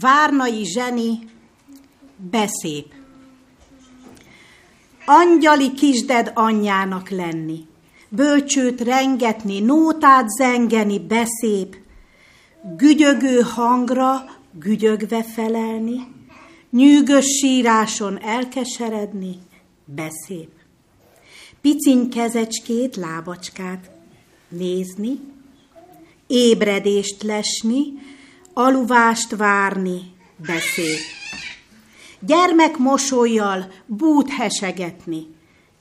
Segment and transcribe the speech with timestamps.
[0.00, 1.18] Várnai Zseni,
[2.30, 2.92] beszép.
[5.06, 7.66] Angyali kisded anyjának lenni,
[8.08, 11.76] bölcsőt rengetni, nótát zengeni, beszép,
[12.76, 14.24] gügyögő hangra
[14.58, 16.06] gügyögve felelni,
[16.70, 19.36] nyűgös síráson elkeseredni,
[19.84, 20.48] beszép.
[21.60, 23.90] Piciny kezecskét, lábacskát
[24.48, 25.18] nézni,
[26.26, 27.82] ébredést lesni,
[28.54, 30.00] aluvást várni,
[30.36, 30.98] beszéd.
[32.20, 35.26] Gyermek mosolyjal bút hesegetni,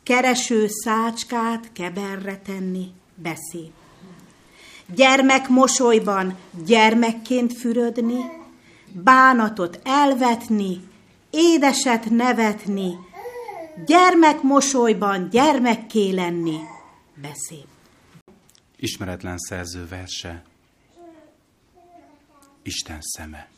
[0.04, 3.72] kereső szácskát keberre tenni, beszéd.
[4.96, 8.20] Gyermek mosolyban gyermekként fürödni,
[8.92, 10.82] bánatot elvetni,
[11.30, 12.96] édeset nevetni,
[13.86, 16.58] gyermek mosolyban gyermekké lenni,
[17.22, 17.66] beszéd.
[18.78, 20.44] Ismeretlen szerző verse,
[22.64, 23.50] Isten szeme.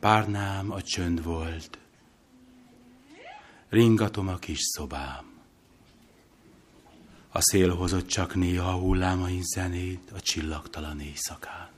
[0.00, 1.78] Párnám a csönd volt,
[3.68, 5.40] ringatom a kis szobám.
[7.28, 11.70] A szél hozott csak néha a hullámain zenét a csillagtalan éjszakán.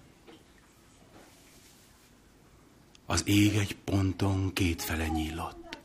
[3.06, 5.78] Az ég egy ponton kétfele nyílott.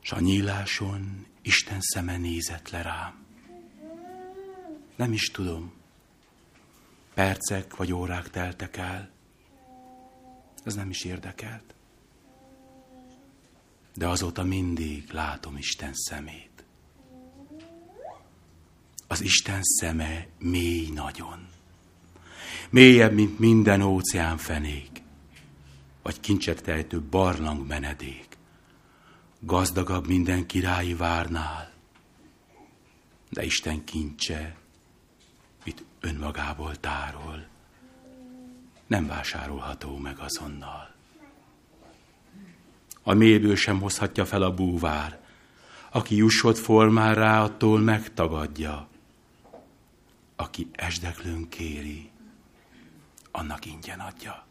[0.00, 3.21] S a nyíláson Isten szeme nézett le rám.
[5.02, 5.72] Nem is tudom.
[7.14, 9.10] Percek vagy órák teltek el.
[10.64, 11.74] Ez nem is érdekelt.
[13.94, 16.64] De azóta mindig látom Isten szemét.
[19.06, 21.48] Az Isten szeme mély nagyon.
[22.70, 25.02] Mélyebb, mint minden óceán fenék,
[26.02, 28.36] vagy kincset tejtő barlang menedék.
[29.40, 31.72] Gazdagabb minden királyi várnál,
[33.30, 34.60] de Isten kincse
[36.02, 37.46] önmagából tárol,
[38.86, 40.94] nem vásárolható meg azonnal.
[43.02, 45.20] A mélyből sem hozhatja fel a búvár,
[45.90, 48.88] aki jussott formán rá, attól megtagadja.
[50.36, 52.10] Aki esdeklőn kéri,
[53.30, 54.46] annak ingyen adja.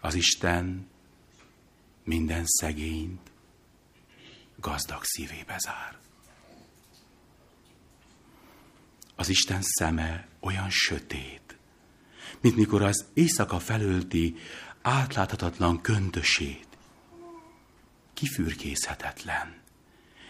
[0.00, 0.88] Az Isten
[2.04, 3.30] minden szegényt
[4.56, 6.01] gazdag szívébe zár.
[9.16, 11.56] Az Isten szeme olyan sötét,
[12.40, 14.36] mint mikor az éjszaka felölti
[14.82, 16.66] átláthatatlan köntösét.
[18.14, 19.54] Kifürkészhetetlen.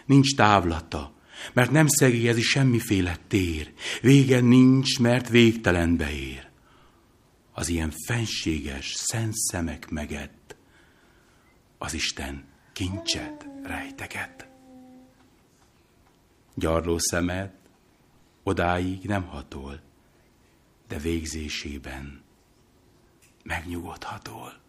[0.06, 1.12] Nincs távlata,
[1.52, 3.72] mert nem szegélyezi semmiféle tér.
[4.00, 6.50] Vége nincs, mert végtelenbe ér.
[7.52, 10.56] Az ilyen fenséges, szent szemek megett,
[11.78, 14.48] az Isten kincset rejteget.
[16.54, 17.61] Gyarló szemet
[18.42, 19.80] odáig nem hatol,
[20.88, 22.22] de végzésében
[23.42, 24.60] megnyugodhatol.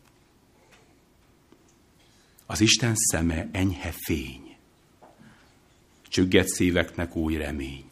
[2.45, 4.56] Az Isten szeme enyhe fény,
[6.07, 7.89] csügget szíveknek új remény,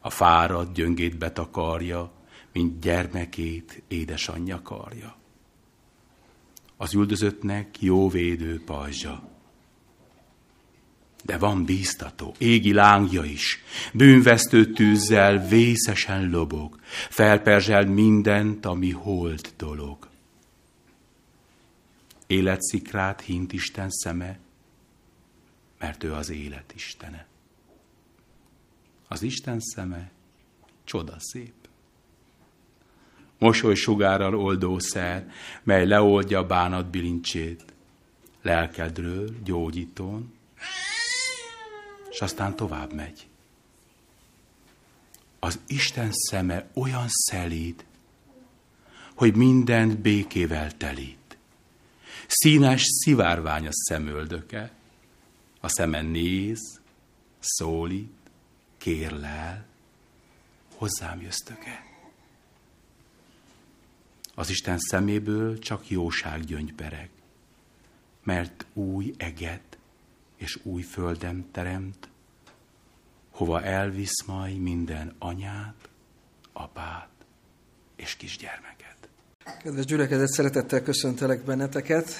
[0.00, 2.12] a fárad gyöngét betakarja,
[2.52, 5.16] mint gyermekét édesanyja karja.
[6.76, 9.33] Az üldözöttnek jó védő pajzsa,
[11.24, 13.62] de van bíztató, égi lángja is,
[13.92, 16.80] bűnvesztő tűzzel vészesen lobog,
[17.10, 20.08] felperzsel mindent, ami holt dolog.
[22.26, 24.38] Életszikrát hint Isten szeme,
[25.78, 27.26] mert ő az élet Istene.
[29.08, 30.10] Az Isten szeme
[30.84, 31.52] csoda szép.
[33.38, 35.30] Mosoly sugárral oldószer,
[35.62, 37.64] mely leoldja bánat bilincsét,
[38.42, 40.32] lelkedről gyógyítón,
[42.14, 43.26] és aztán tovább megy.
[45.38, 47.84] Az Isten szeme olyan szelíd,
[49.14, 51.36] hogy mindent békével telít.
[52.26, 54.72] Színes szivárvány a szemöldöke,
[55.60, 56.80] a szeme néz,
[57.38, 58.12] szólít,
[58.76, 59.66] kérlel,
[60.74, 61.86] hozzám jöztöke.
[64.34, 67.10] Az Isten szeméből csak jóság gyöngybereg,
[68.22, 69.73] mert új eget
[70.44, 72.08] és új földem teremt,
[73.30, 75.88] hova elvisz majd minden anyát,
[76.52, 77.08] apát
[77.96, 78.96] és kisgyermeket.
[79.62, 82.10] Kedves gyülekezet, szeretettel köszöntelek benneteket.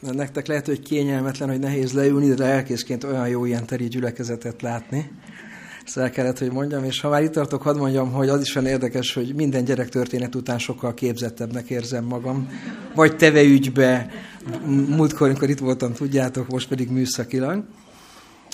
[0.00, 5.10] Nektek lehet, hogy kényelmetlen, hogy nehéz leülni, de elkészként olyan jó ilyen teri gyülekezetet látni.
[5.86, 8.54] Ezt el kellett, hogy mondjam, és ha már itt tartok, hadd mondjam, hogy az is
[8.54, 12.48] olyan érdekes, hogy minden gyerek történet után sokkal képzettebbnek érzem magam.
[12.94, 14.10] Vagy teve ügybe,
[14.66, 17.64] múltkor, amikor itt voltam, tudjátok, most pedig műszakilag.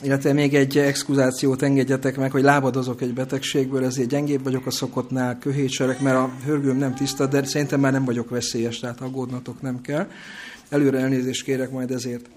[0.02, 5.38] illetve még egy exkuzációt engedjetek meg, hogy lábadozok egy betegségből, ezért gyengébb vagyok a szokottnál,
[5.38, 9.80] köhétserek, mert a hörgőm nem tiszta, de szerintem már nem vagyok veszélyes, tehát aggódnatok nem
[9.80, 10.06] kell.
[10.68, 12.28] Előre elnézést kérek majd ezért.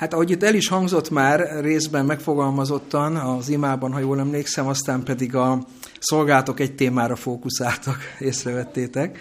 [0.00, 5.02] Hát ahogy itt el is hangzott már, részben megfogalmazottan az imában, ha jól emlékszem, aztán
[5.02, 5.66] pedig a
[5.98, 9.18] szolgálatok egy témára fókuszáltak, észrevettétek.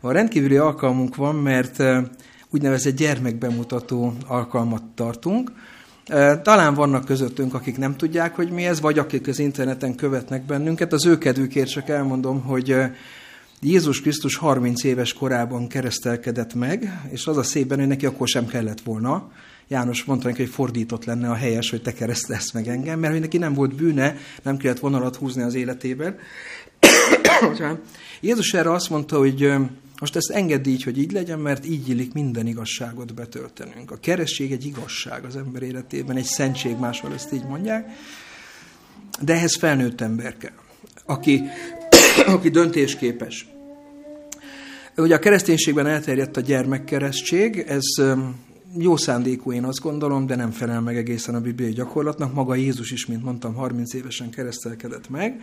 [0.00, 1.82] A rendkívüli alkalmunk van, mert
[2.50, 5.52] úgynevezett gyermekbemutató alkalmat tartunk.
[6.42, 10.92] Talán vannak közöttünk, akik nem tudják, hogy mi ez, vagy akik az interneten követnek bennünket.
[10.92, 12.76] Az ő kedvükért csak elmondom, hogy
[13.60, 18.46] Jézus Krisztus 30 éves korában keresztelkedett meg, és az a szépen, hogy neki akkor sem
[18.46, 19.30] kellett volna.
[19.70, 23.20] János mondta neki, hogy fordított lenne a helyes, hogy te keresztelsz meg engem, mert hogy
[23.22, 26.18] neki nem volt bűne, nem kellett vonalat húzni az életében.
[28.20, 29.52] Jézus erre azt mondta, hogy
[30.00, 33.90] most ezt engedd így, hogy így legyen, mert így illik minden igazságot betöltenünk.
[33.90, 37.88] A keresség egy igazság az ember életében, egy szentség, máshol ezt így mondják,
[39.20, 40.58] de ehhez felnőtt ember kell,
[41.04, 41.42] aki,
[42.34, 43.48] aki döntésképes.
[44.96, 47.84] Ugye a kereszténységben elterjedt a gyermekkeresztség, ez
[48.78, 52.34] jó szándékú, én azt gondolom, de nem felel meg egészen a bibliai gyakorlatnak.
[52.34, 55.42] Maga Jézus is, mint mondtam, 30 évesen keresztelkedett meg,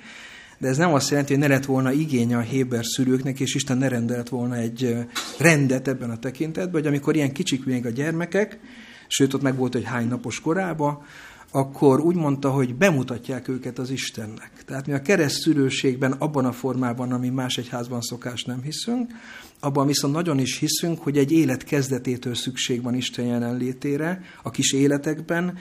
[0.58, 3.78] de ez nem azt jelenti, hogy ne lett volna igénye a Héber szülőknek, és Isten
[3.78, 4.96] ne rendelt volna egy
[5.38, 8.60] rendet ebben a tekintetben, hogy amikor ilyen kicsik még a gyermekek,
[9.08, 11.06] sőt ott meg volt, hogy hány napos korába,
[11.52, 14.52] akkor úgy mondta, hogy bemutatják őket az Istennek.
[14.66, 19.12] Tehát mi a kereszt szülőségben abban a formában, ami más egyházban szokás nem hiszünk,
[19.60, 24.74] abban viszont nagyon is hiszünk, hogy egy élet kezdetétől szükség van Isten jelenlétére, a kis
[24.74, 25.58] életekben,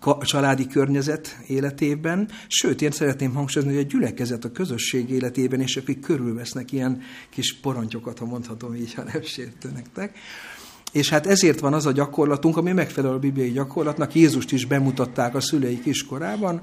[0.00, 5.76] a családi környezet életében, sőt, én szeretném hangsúlyozni, hogy a gyülekezet a közösség életében, és
[5.76, 7.00] akik körülvesznek ilyen
[7.30, 10.18] kis porantyokat, ha mondhatom így, ha nem sértő nektek.
[10.92, 15.34] És hát ezért van az a gyakorlatunk, ami megfelel a bibliai gyakorlatnak, Jézust is bemutatták
[15.34, 16.62] a szülei kiskorában,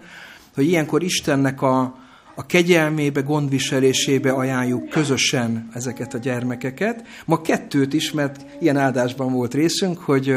[0.53, 2.06] hogy ilyenkor Istennek a,
[2.39, 7.03] a kegyelmébe, gondviselésébe ajánljuk közösen ezeket a gyermekeket.
[7.25, 10.35] Ma kettőt is, mert ilyen áldásban volt részünk, hogy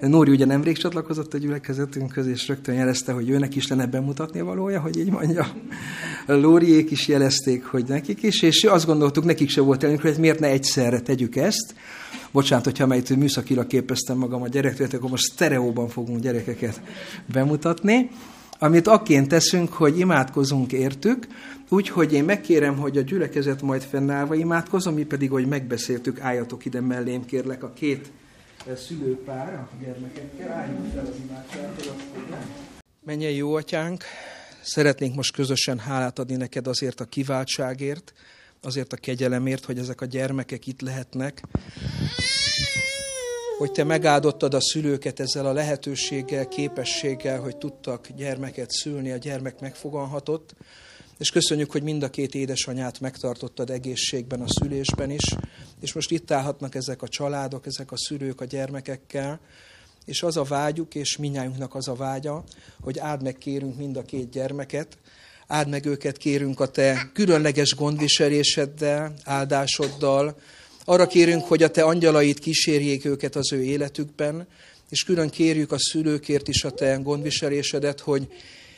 [0.00, 4.80] Nóri ugye nemrég csatlakozott a gyülekezetünkhöz, és rögtön jelezte, hogy őnek is lenne bemutatni valója,
[4.80, 5.46] hogy így mondja.
[6.26, 10.40] Lóriék is jelezték, hogy nekik is, és azt gondoltuk, nekik se volt elünk, hogy miért
[10.40, 11.74] ne egyszerre tegyük ezt.
[12.30, 16.80] Bocsánat, hogyha melyet műszakilag képeztem magam a gyerektől, akkor most sztereóban fogunk gyerekeket
[17.32, 18.10] bemutatni
[18.58, 21.26] amit akként teszünk, hogy imádkozunk értük,
[21.68, 26.80] úgyhogy én megkérem, hogy a gyülekezet majd fennállva imádkozom, mi pedig, hogy megbeszéltük, álljatok ide
[26.80, 28.10] mellém, kérlek, a két
[28.66, 31.86] eh, szülőpár a gyermekekkel, álljunk fel az imádsághoz.
[33.04, 34.04] Menjen jó atyánk,
[34.62, 38.12] szeretnénk most közösen hálát adni neked azért a kiváltságért,
[38.62, 41.42] azért a kegyelemért, hogy ezek a gyermekek itt lehetnek
[43.58, 49.60] hogy te megáldottad a szülőket ezzel a lehetőséggel, képességgel, hogy tudtak gyermeket szülni, a gyermek
[49.60, 50.54] megfogalhatott,
[51.18, 55.34] és köszönjük, hogy mind a két édesanyát megtartottad egészségben, a szülésben is,
[55.80, 59.40] és most itt állhatnak ezek a családok, ezek a szülők a gyermekekkel,
[60.04, 62.44] és az a vágyuk, és minnyájunknak az a vágya,
[62.80, 64.98] hogy áld meg kérünk mind a két gyermeket,
[65.46, 70.36] áld meg őket kérünk a te különleges gondviseléseddel, áldásoddal,
[70.88, 74.46] arra kérünk, hogy a te angyalait kísérjék őket az ő életükben,
[74.90, 78.28] és külön kérjük a szülőkért is a te gondviselésedet, hogy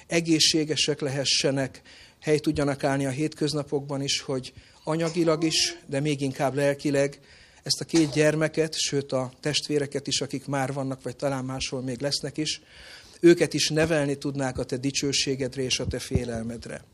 [0.07, 1.83] egészségesek lehessenek,
[2.21, 4.53] hely tudjanak állni a hétköznapokban is, hogy
[4.85, 7.19] anyagilag is, de még inkább lelkileg
[7.63, 12.01] ezt a két gyermeket, sőt a testvéreket is, akik már vannak, vagy talán máshol még
[12.01, 12.61] lesznek is,
[13.21, 16.85] őket is nevelni tudnák a te dicsőségedre és a te félelmedre.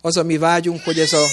[0.00, 1.26] Az, ami vágyunk, hogy ez a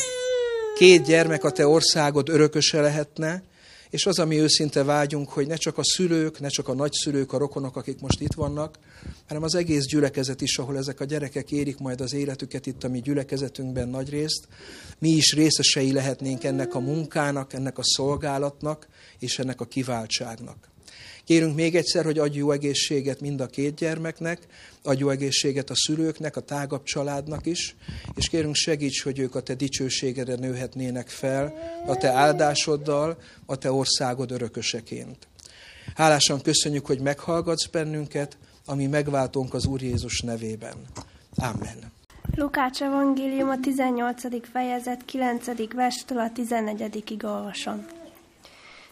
[0.82, 3.44] két gyermek a te országod örököse lehetne,
[3.90, 7.38] és az, ami őszinte vágyunk, hogy ne csak a szülők, ne csak a nagyszülők, a
[7.38, 8.80] rokonok, akik most itt vannak,
[9.28, 12.90] hanem az egész gyülekezet is, ahol ezek a gyerekek érik majd az életüket itt a
[12.90, 14.48] mi gyülekezetünkben nagy részt,
[15.00, 18.88] mi is részesei lehetnénk ennek a munkának, ennek a szolgálatnak
[19.20, 20.70] és ennek a kiváltságnak.
[21.26, 24.40] Kérünk még egyszer, hogy adj jó egészséget mind a két gyermeknek,
[24.84, 27.76] adj jó egészséget a szülőknek, a tágabb családnak is,
[28.16, 31.54] és kérünk segíts, hogy ők a te dicsőségedre nőhetnének fel,
[31.88, 35.28] a te áldásoddal, a te országod örököseként.
[35.96, 40.76] Hálásan köszönjük, hogy meghallgatsz bennünket, ami megváltunk az Úr Jézus nevében.
[41.36, 41.92] Amen.
[42.36, 44.50] Lukács evangélium a 18.
[44.52, 45.74] fejezet 9.
[45.74, 47.18] verstől a 14.
[47.24, 48.01] olvasom.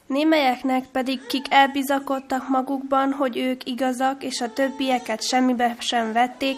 [0.10, 6.58] Némelyeknek pedig, kik elbizakodtak magukban, hogy ők igazak, és a többieket semmibe sem vették,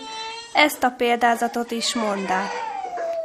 [0.54, 2.52] ezt a példázatot is mondák.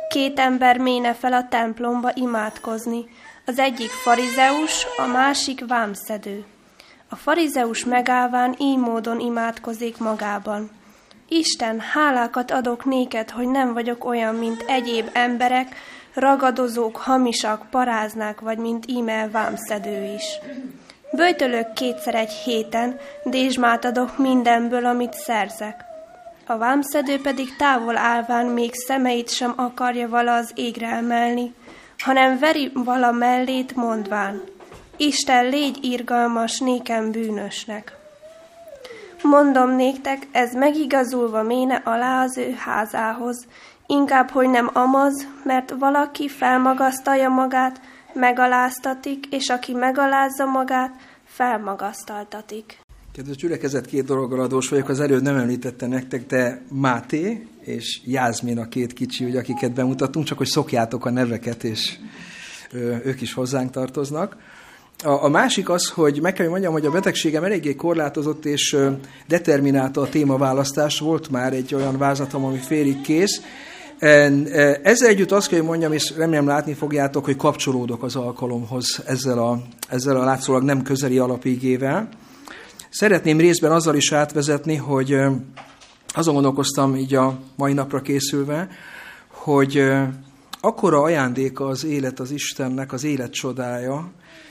[0.08, 3.04] Két ember méne fel a templomba imádkozni,
[3.44, 6.44] az egyik farizeus, a másik vámszedő.
[7.08, 10.70] A farizeus megállván így módon imádkozik magában.
[11.28, 15.76] Isten, hálákat adok néked, hogy nem vagyok olyan, mint egyéb emberek,
[16.16, 20.24] ragadozók, hamisak, paráznák, vagy mint íme vámszedő is.
[21.12, 25.84] Böjtölök kétszer egy héten, dézsmát adok mindenből, amit szerzek.
[26.46, 31.54] A vámszedő pedig távol állván még szemeit sem akarja vala az égre emelni,
[31.98, 34.42] hanem veri vala mellét mondván,
[34.96, 37.96] Isten légy irgalmas nékem bűnösnek.
[39.22, 43.46] Mondom néktek, ez megigazulva méne alá az ő házához,
[43.86, 47.80] inkább, hogy nem amaz, mert valaki felmagasztalja magát,
[48.12, 52.78] megaláztatik, és aki megalázza magát, felmagasztaltatik.
[53.12, 54.88] Kedves gyülekezet, két dologgal adós vagyok.
[54.88, 60.26] Az előbb nem említette nektek, de Máté és Jázmin a két kicsi, ugye, akiket bemutatunk,
[60.26, 61.98] csak hogy szokjátok a neveket, és
[63.04, 64.36] ők is hozzánk tartoznak.
[65.04, 68.76] A, a másik az, hogy meg kell, hogy mondjam, hogy a betegségem eléggé korlátozott és
[69.26, 70.98] determinálta a témaválasztás.
[70.98, 73.42] Volt már egy olyan vázatom, ami félig kész.
[73.98, 79.38] Ezzel együtt azt kell, hogy mondjam, és remélem látni fogjátok, hogy kapcsolódok az alkalomhoz ezzel
[79.38, 82.08] a, ezzel a látszólag nem közeli alapigével.
[82.90, 85.16] Szeretném részben azzal is átvezetni, hogy
[86.06, 88.68] azon gondolkoztam így a mai napra készülve,
[89.28, 89.84] hogy
[90.60, 94.10] akkora ajándéka az élet az Istennek, az élet csodája,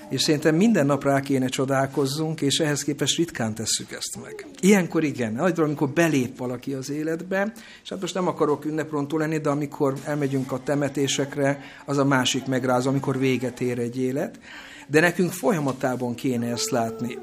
[0.10, 4.46] és szerintem minden nap rá kéne csodálkozzunk, és ehhez képest ritkán tesszük ezt meg.
[4.60, 9.38] Ilyenkor igen, nagy amikor belép valaki az életbe, és hát most nem akarok ünneprontó lenni,
[9.38, 14.40] de amikor elmegyünk a temetésekre, az a másik megráz, amikor véget ér egy élet.
[14.88, 17.18] De nekünk folyamatában kéne ezt látni.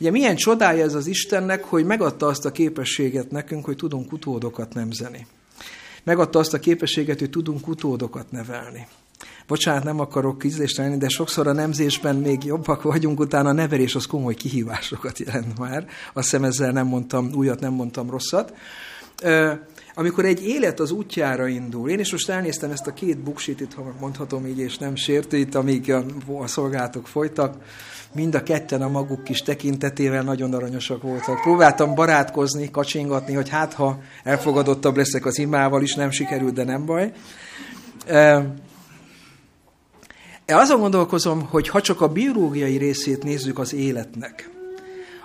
[0.00, 4.74] Ugye milyen csodája ez az Istennek, hogy megadta azt a képességet nekünk, hogy tudunk utódokat
[4.74, 5.26] nemzeni.
[6.04, 8.86] Megadta azt a képességet, hogy tudunk utódokat nevelni.
[9.46, 10.44] Bocsánat, nem akarok
[10.76, 15.58] lenni, de sokszor a nemzésben még jobbak vagyunk, utána a nevelés az komoly kihívásokat jelent
[15.58, 15.86] már.
[16.12, 18.52] Azt hiszem ezzel nem mondtam újat, nem mondtam rosszat.
[19.94, 23.74] Amikor egy élet az útjára indul, én is most elnéztem ezt a két buksit, itt,
[23.74, 26.04] ha mondhatom így, és nem sértő, itt, amíg a,
[26.40, 27.56] a szolgálatok folytak,
[28.12, 31.40] mind a ketten a maguk kis tekintetével nagyon aranyosak voltak.
[31.40, 36.86] Próbáltam barátkozni, kacsingatni, hogy hát ha elfogadottabb leszek az imával is, nem sikerült, de nem
[36.86, 37.12] baj.
[40.52, 44.50] Azon gondolkozom, hogy ha csak a biológiai részét nézzük az életnek,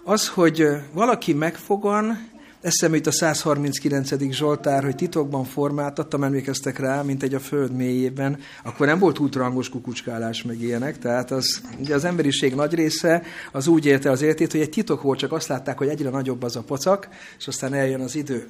[0.03, 4.31] az, hogy valaki megfogan, Eszembe jut a 139.
[4.31, 9.69] Zsoltár, hogy titokban formáltattam, emlékeztek rá, mint egy a föld mélyében, akkor nem volt útrangos
[9.69, 14.51] kukucskálás meg ilyenek, tehát az, ugye az emberiség nagy része az úgy élte az életét,
[14.51, 17.73] hogy egy titok volt, csak azt látták, hogy egyre nagyobb az a pocak, és aztán
[17.73, 18.47] eljön az idő.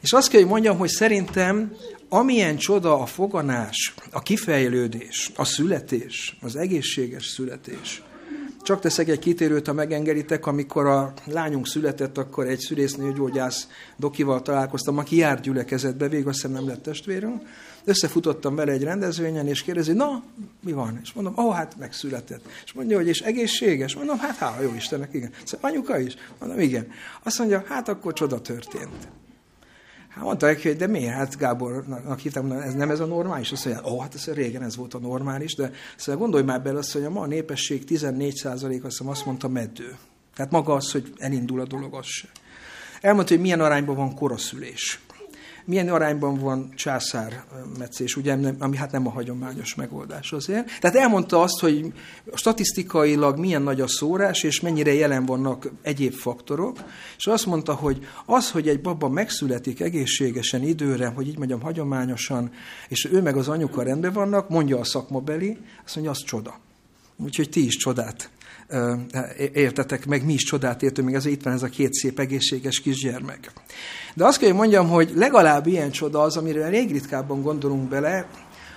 [0.00, 1.72] És azt kell, hogy mondjam, hogy szerintem
[2.08, 8.02] amilyen csoda a foganás, a kifejlődés, a születés, az egészséges születés,
[8.66, 14.98] csak teszek egy kitérőt, ha megengeditek, amikor a lányunk született, akkor egy szülésznőgyógyász dokival találkoztam,
[14.98, 17.42] aki járt gyülekezetbe, végül azt nem lett testvérünk.
[17.84, 20.22] Összefutottam vele egy rendezvényen, és kérdezi, na,
[20.64, 20.98] mi van?
[21.02, 22.44] És mondom, ó, oh, hát megszületett.
[22.64, 23.94] És mondja, hogy és egészséges?
[23.94, 25.30] Mondom, hát hála jó Istennek, igen.
[25.44, 26.14] Szóval anyuka is?
[26.38, 26.86] Mondom, igen.
[27.22, 29.08] Azt mondja, hát akkor csoda történt.
[30.16, 31.14] Hát mondta neki, hogy de miért?
[31.14, 33.52] Hát Gábornak hittem, ez nem ez a normális?
[33.52, 36.78] Azt mondja, ó, hát ez régen ez volt a normális, de szóval gondolj már bele
[36.78, 39.96] azt, hogy a ma a népesség 14% azt, azt mondta meddő.
[40.34, 42.28] Tehát maga az, hogy elindul a dolog, az se.
[43.00, 45.00] Elmondta, hogy milyen arányban van koraszülés
[45.66, 50.80] milyen arányban van császármetszés, ugye, ami hát nem a hagyományos megoldás azért.
[50.80, 51.92] Tehát elmondta azt, hogy
[52.34, 56.78] statisztikailag milyen nagy a szórás, és mennyire jelen vannak egyéb faktorok,
[57.16, 62.52] és azt mondta, hogy az, hogy egy baba megszületik egészségesen időre, hogy így mondjam, hagyományosan,
[62.88, 66.60] és ő meg az anyuka rendben vannak, mondja a szakmabeli, azt mondja, az csoda.
[67.16, 68.30] Úgyhogy ti is csodát
[69.52, 72.80] értetek meg, mi is csodát értünk, még azért itt van ez a két szép egészséges
[72.80, 73.52] kisgyermek.
[74.14, 78.26] De azt kell, hogy mondjam, hogy legalább ilyen csoda az, amire elég ritkábban gondolunk bele,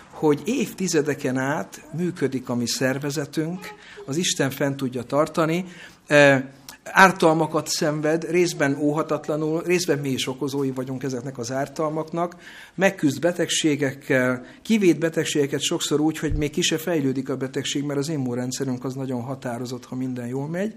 [0.10, 3.68] hogy évtizedeken át működik a mi szervezetünk,
[4.06, 5.66] az Isten fent tudja tartani,
[6.92, 12.36] ártalmakat szenved, részben óhatatlanul, részben mi is okozói vagyunk ezeknek az ártalmaknak,
[12.76, 18.10] megküzd betegségekkel, kivét betegségeket sokszor úgy, hogy még ki se fejlődik a betegség, mert az
[18.10, 20.74] immunrendszerünk az nagyon határozott, ha minden jól megy,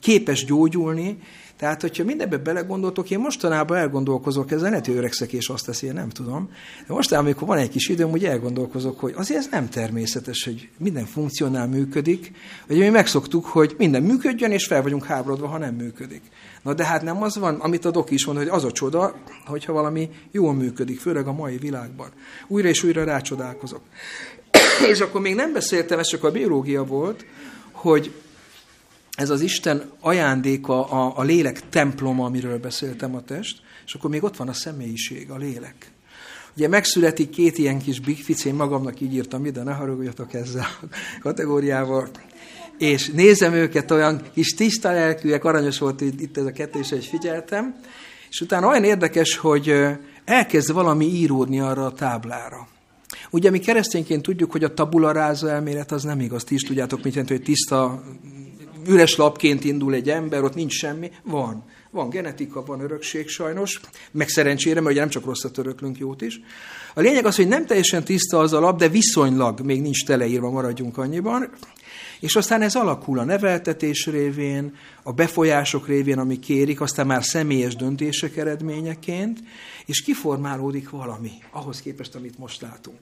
[0.00, 1.18] képes gyógyulni,
[1.58, 5.92] tehát, hogyha mindebbe belegondoltok, én mostanában elgondolkozok, ezzel lehet, hogy öregszek és azt teszi, én
[5.92, 6.50] nem tudom.
[6.86, 10.68] De mostanában, amikor van egy kis időm, úgy elgondolkozok, hogy azért ez nem természetes, hogy
[10.78, 12.32] minden funkcionál, működik.
[12.68, 16.22] Ugye mi megszoktuk, hogy minden működjön, és fel vagyunk háborodva, ha nem működik.
[16.62, 19.14] Na de hát nem az van, amit a doki is mond, hogy az a csoda,
[19.46, 22.08] hogyha valami jól működik, főleg a mai világban.
[22.46, 23.80] Újra és újra rácsodálkozok.
[24.92, 27.24] és akkor még nem beszéltem, ez csak a biológia volt,
[27.72, 28.12] hogy
[29.16, 34.22] ez az Isten ajándéka, a, a lélek temploma, amiről beszéltem a test, és akkor még
[34.22, 35.90] ott van a személyiség, a lélek.
[36.56, 40.86] Ugye megszületik két ilyen kis bigfic, én magamnak így írtam ide, ne haragudjatok ezzel a
[41.20, 42.08] kategóriával,
[42.78, 47.76] és nézem őket, olyan kis tiszta lelkűek, aranyos volt itt ez a kettő, és figyeltem,
[48.30, 49.74] és utána olyan érdekes, hogy
[50.24, 52.68] elkezd valami íródni arra a táblára.
[53.30, 56.44] Ugye mi keresztényként tudjuk, hogy a tabula ráza elmélet az nem igaz.
[56.44, 58.02] Ti is tudjátok, mit jelent, hogy tiszta,
[58.88, 61.10] üres lapként indul egy ember, ott nincs semmi.
[61.22, 61.64] Van.
[61.90, 66.40] Van genetika, van örökség sajnos, meg szerencsére, mert ugye nem csak rosszat öröklünk, jót is.
[66.94, 70.50] A lényeg az, hogy nem teljesen tiszta az a lap, de viszonylag még nincs teleírva,
[70.50, 71.50] maradjunk annyiban.
[72.20, 77.76] És aztán ez alakul a neveltetés révén, a befolyások révén, ami kérik, aztán már személyes
[77.76, 79.38] döntések eredményeként,
[79.86, 82.98] és kiformálódik valami ahhoz képest, amit most látunk.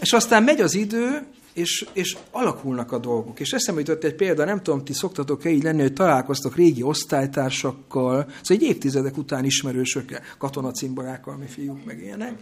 [0.00, 3.40] És aztán megy az idő, és, és alakulnak a dolgok.
[3.40, 8.20] És eszembe jutott egy példa, nem tudom, ti szoktatok-e így lenni, hogy találkoztok régi osztálytársakkal,
[8.20, 12.38] szóval egy évtizedek után ismerősökkel, katonacimborákkal, mi fiúk, meg ilyenek.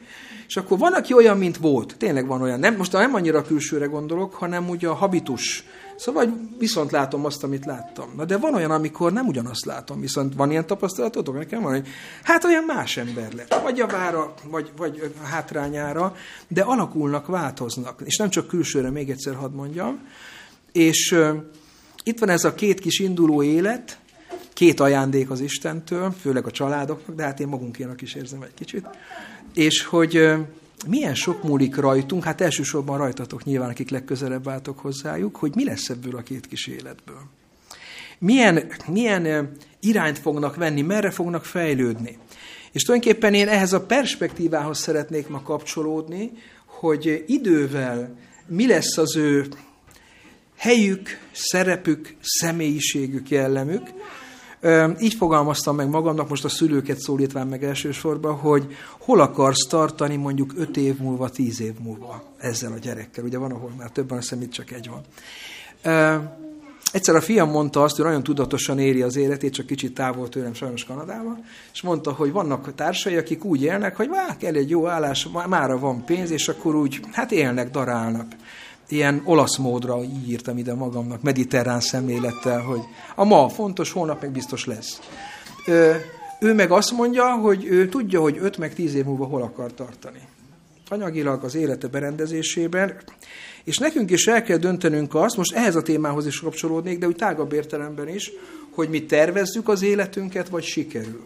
[0.47, 1.97] És akkor van, aki olyan, mint volt.
[1.99, 2.61] Tényleg van olyan.
[2.61, 5.65] Nem, most nem annyira külsőre gondolok, hanem ugye a habitus
[5.99, 8.12] Szóval viszont látom azt, amit láttam.
[8.17, 11.35] Na de van olyan, amikor nem ugyanazt látom, viszont van ilyen tapasztalatotok?
[11.35, 11.88] Nekem van, hogy
[12.23, 13.61] hát olyan más ember lett.
[13.62, 16.17] Vagy javára, vagy, vagy hátrányára,
[16.49, 18.00] de alakulnak, változnak.
[18.05, 20.09] És nem csak külsőre, még egyszer hadd mondjam.
[20.73, 21.37] És uh,
[22.02, 23.99] itt van ez a két kis induló élet,
[24.52, 28.87] két ajándék az Istentől, főleg a családoknak, de hát én magunkénak is érzem egy kicsit.
[29.55, 30.38] És hogy uh,
[30.87, 35.88] milyen sok múlik rajtunk, hát elsősorban rajtatok nyilván, akik legközelebb álltok hozzájuk, hogy mi lesz
[35.88, 37.20] ebből a két kis életből.
[38.18, 42.18] Milyen, milyen irányt fognak venni, merre fognak fejlődni.
[42.73, 46.30] És tulajdonképpen én ehhez a perspektívához szeretnék ma kapcsolódni,
[46.66, 48.16] hogy idővel
[48.47, 49.47] mi lesz az ő
[50.56, 53.82] helyük, szerepük, személyiségük, jellemük,
[55.00, 58.67] így fogalmaztam meg magamnak, most a szülőket szólítván meg elsősorban, hogy
[58.99, 63.25] hol akarsz tartani mondjuk 5 év múlva, 10 év múlva ezzel a gyerekkel.
[63.25, 65.02] Ugye van, ahol már többen, azt itt csak egy van.
[66.93, 70.54] Egyszer a fiam mondta azt, hogy nagyon tudatosan éri az életét, csak kicsit távol tőlem,
[70.54, 74.87] sajnos Kanadában, és mondta, hogy vannak társai, akik úgy élnek, hogy már kell egy jó
[74.87, 78.26] állás, mára van pénz, és akkor úgy, hát élnek, darálnak
[78.89, 82.81] ilyen olasz módra írtam ide magamnak, mediterrán szemlélettel, hogy
[83.15, 85.01] a ma fontos, holnap meg biztos lesz.
[85.67, 85.95] Ö,
[86.41, 89.75] ő meg azt mondja, hogy ő tudja, hogy 5 meg 10 év múlva hol akar
[89.75, 90.21] tartani.
[90.89, 93.01] Anyagilag az élete berendezésében,
[93.65, 97.17] és nekünk is el kell döntenünk azt, most ehhez a témához is kapcsolódnék, de úgy
[97.17, 98.31] tágabb értelemben is,
[98.75, 101.25] hogy mi tervezzük az életünket, vagy sikerül.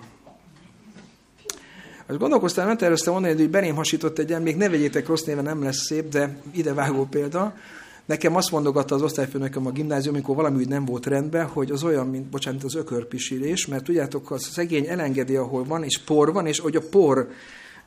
[2.13, 5.63] Azt gondolkoztam, nem terveztem mondani, hogy belém hasított egy még ne vegyétek rossz néven, nem
[5.63, 7.55] lesz szép, de idevágó példa.
[8.05, 11.83] Nekem azt mondogatta az osztályfőnököm a gimnázium, amikor valami úgy nem volt rendben, hogy az
[11.83, 16.47] olyan, mint, bocsánat, az ökörpisilés, mert tudjátok, az szegény elengedi, ahol van, és por van,
[16.47, 17.29] és hogy a por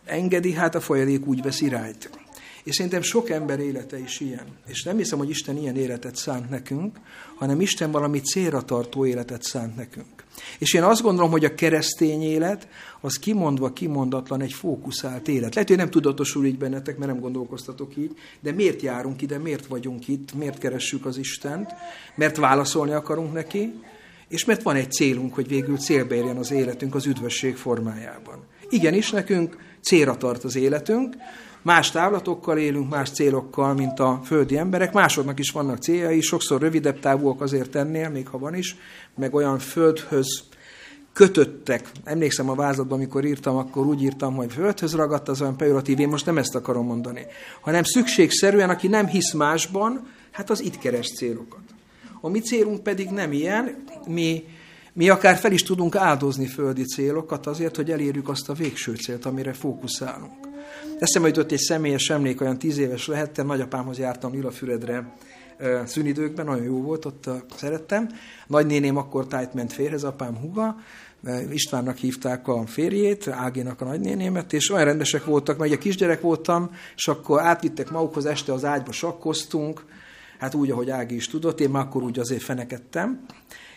[0.05, 2.09] engedi, hát a folyadék úgy vesz irányt.
[2.63, 4.45] És szerintem sok ember élete is ilyen.
[4.67, 6.97] És nem hiszem, hogy Isten ilyen életet szánt nekünk,
[7.35, 10.24] hanem Isten valami célra tartó életet szánt nekünk.
[10.57, 12.67] És én azt gondolom, hogy a keresztény élet
[13.01, 15.53] az kimondva, kimondatlan egy fókuszált élet.
[15.53, 19.65] Lehet, hogy nem tudatosul így bennetek, mert nem gondolkoztatok így, de miért járunk ide, miért
[19.65, 21.69] vagyunk itt, miért keressük az Istent,
[22.15, 23.73] mert válaszolni akarunk neki,
[24.27, 28.43] és mert van egy célunk, hogy végül célbe érjen az életünk az üdvösség formájában.
[28.69, 31.15] Igenis, nekünk célra tart az életünk,
[31.65, 34.93] Más távlatokkal élünk, más célokkal, mint a földi emberek.
[34.93, 38.75] Másodnak is vannak céljai, sokszor rövidebb távúak azért ennél, még ha van is,
[39.15, 40.43] meg olyan földhöz
[41.13, 41.91] kötöttek.
[42.03, 46.07] Emlékszem a vázatban, amikor írtam, akkor úgy írtam, hogy földhöz ragadt, az olyan pejoratív, én
[46.07, 47.25] most nem ezt akarom mondani,
[47.61, 51.63] hanem szükségszerűen, aki nem hisz másban, hát az itt keres célokat.
[52.21, 54.43] A mi célunk pedig nem ilyen, mi,
[54.95, 59.25] mi akár fel is tudunk áldozni földi célokat azért, hogy elérjük azt a végső célt,
[59.25, 60.33] amire fókuszálunk.
[60.99, 65.13] Eszembe jutott egy személyes emlék, olyan tíz éves lehettem, nagyapámhoz jártam Lilafüredre
[65.85, 68.09] szünidőkben, nagyon jó volt, ott szerettem.
[68.47, 70.75] Nagynéném akkor tájt ment férhez, apám huga,
[71.51, 76.71] Istvánnak hívták a férjét, Ágénak a nagynénémet, és olyan rendesek voltak, mert ugye kisgyerek voltam,
[76.95, 79.85] és akkor átvittek magukhoz, este az ágyba sakkoztunk,
[80.39, 83.25] hát úgy, ahogy Ági is tudott, én már akkor úgy azért fenekedtem,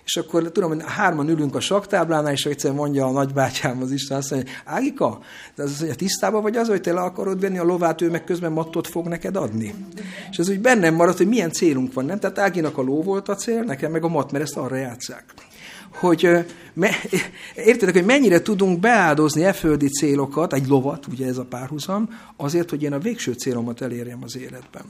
[0.09, 4.17] és akkor tudom, hogy hárman ülünk a saktáblánál, és egyszer mondja a nagybátyám az Isten,
[4.17, 5.21] azt mondja, Ágika,
[5.55, 8.25] de az, hogy tisztában vagy az, hogy te le akarod venni a lovát, ő meg
[8.25, 9.75] közben mattot fog neked adni.
[10.31, 12.19] És ez úgy bennem maradt, hogy milyen célunk van, nem?
[12.19, 15.25] Tehát Áginak a ló volt a cél, nekem meg a mat, mert ezt arra játszák.
[15.95, 16.29] Hogy
[16.73, 16.91] me,
[17.55, 22.71] értedek, hogy mennyire tudunk beáldozni e földi célokat, egy lovat, ugye ez a párhuzam, azért,
[22.71, 24.85] hogy én a végső célomat elérjem az életben.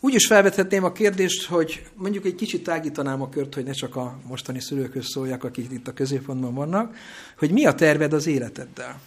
[0.00, 3.96] Úgy is felvethetném a kérdést, hogy mondjuk egy kicsit tágítanám a kört, hogy ne csak
[3.96, 6.96] a mostani szülőköz szóljak, akik itt a középpontban vannak,
[7.38, 9.00] hogy mi a terved az életeddel?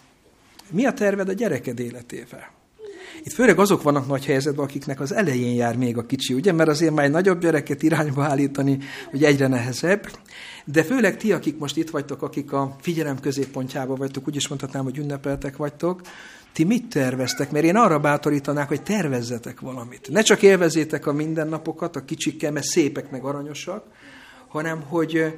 [0.69, 2.51] Mi a terved a gyereked életével?
[3.23, 6.69] Itt főleg azok vannak nagy helyzetben, akiknek az elején jár még a kicsi, ugye, mert
[6.69, 8.77] azért már egy nagyobb gyereket irányba állítani,
[9.09, 10.07] hogy egyre nehezebb.
[10.65, 14.83] De főleg ti, akik most itt vagytok, akik a figyelem középpontjában vagytok, úgy is mondhatnám,
[14.83, 16.01] hogy ünnepeltek vagytok,
[16.53, 17.51] ti mit terveztek?
[17.51, 20.09] Mert én arra bátorítanák, hogy tervezzetek valamit.
[20.09, 23.83] Ne csak élvezétek a mindennapokat, a kicsikkel, mert szépek meg aranyosak,
[24.47, 25.33] hanem hogy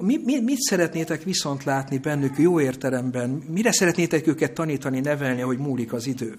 [0.00, 3.30] mi, mi, mit szeretnétek viszont látni bennük jó értelemben?
[3.30, 6.38] Mire szeretnétek őket tanítani, nevelni, hogy múlik az idő?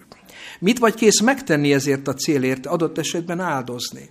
[0.60, 4.10] Mit vagy kész megtenni ezért a célért, adott esetben áldozni?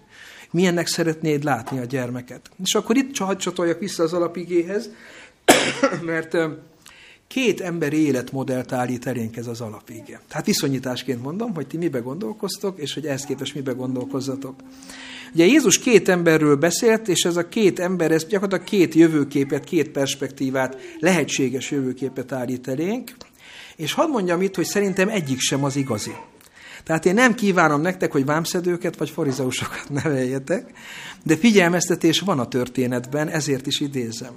[0.51, 2.51] Milyennek szeretnéd látni a gyermeket?
[2.63, 4.91] És akkor itt csatoljak vissza az alapigéhez,
[6.03, 6.37] mert
[7.29, 10.21] két emberi életmodellt állít elénk ez az alapíge.
[10.29, 14.55] Tehát viszonyításként mondom, hogy ti mibe gondolkoztok, és hogy ehhez képest mibe gondolkozzatok.
[15.35, 19.89] Ugye Jézus két emberről beszélt, és ez a két ember, ez gyakorlatilag két jövőképet, két
[19.89, 23.11] perspektívát, lehetséges jövőképet állít elénk,
[23.77, 26.15] és hadd mondjam itt, hogy szerintem egyik sem az igazi.
[26.85, 30.71] Tehát én nem kívánom nektek, hogy vámszedőket vagy farizeusokat neveljetek,
[31.23, 34.33] de figyelmeztetés van a történetben, ezért is idézem.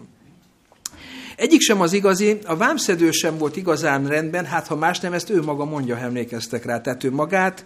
[1.40, 5.30] Egyik sem az igazi, a vámszedő sem volt igazán rendben, hát ha más nem, ezt
[5.30, 6.82] ő maga mondja, ha emlékeztek rá.
[6.82, 7.66] Tehát ő magát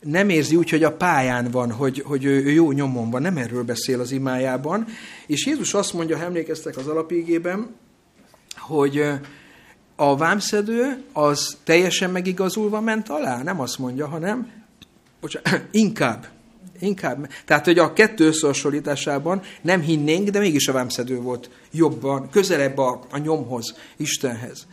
[0.00, 3.36] nem érzi úgy, hogy a pályán van, hogy, hogy ő, ő jó nyomon van, nem
[3.36, 4.86] erről beszél az imájában.
[5.26, 7.74] És Jézus azt mondja, ha emlékeztek az alapégében,
[8.56, 9.04] hogy
[9.96, 13.42] a vámszedő az teljesen megigazulva ment alá?
[13.42, 14.52] Nem azt mondja, hanem
[15.20, 16.26] bocsánat, inkább.
[16.78, 17.28] Inkább.
[17.44, 23.00] Tehát, hogy a kettő összehasonlításában nem hinnénk, de mégis a vámszedő volt jobban, közelebb a,
[23.10, 24.66] a nyomhoz, Istenhez.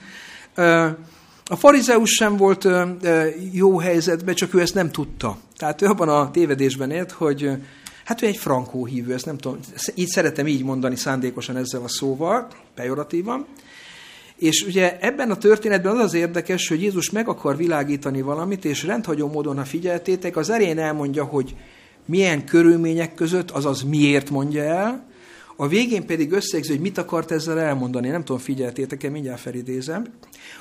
[1.45, 2.67] A farizeus sem volt
[3.51, 5.37] jó helyzetben, csak ő ezt nem tudta.
[5.57, 7.49] Tehát ő abban a tévedésben élt, hogy
[8.05, 9.59] hát ő egy frankó hívő, ezt nem tudom,
[9.95, 13.45] így szeretem így mondani szándékosan ezzel a szóval, pejoratívan,
[14.37, 18.83] és ugye ebben a történetben az az érdekes, hogy Jézus meg akar világítani valamit, és
[18.83, 21.55] rendhagyó módon, ha figyeltétek, az elején elmondja, hogy
[22.05, 25.11] milyen körülmények között, azaz miért mondja el,
[25.55, 28.07] a végén pedig összegző, hogy mit akart ezzel elmondani.
[28.07, 30.05] Nem tudom, figyeltétek-e, mindjárt felidézem.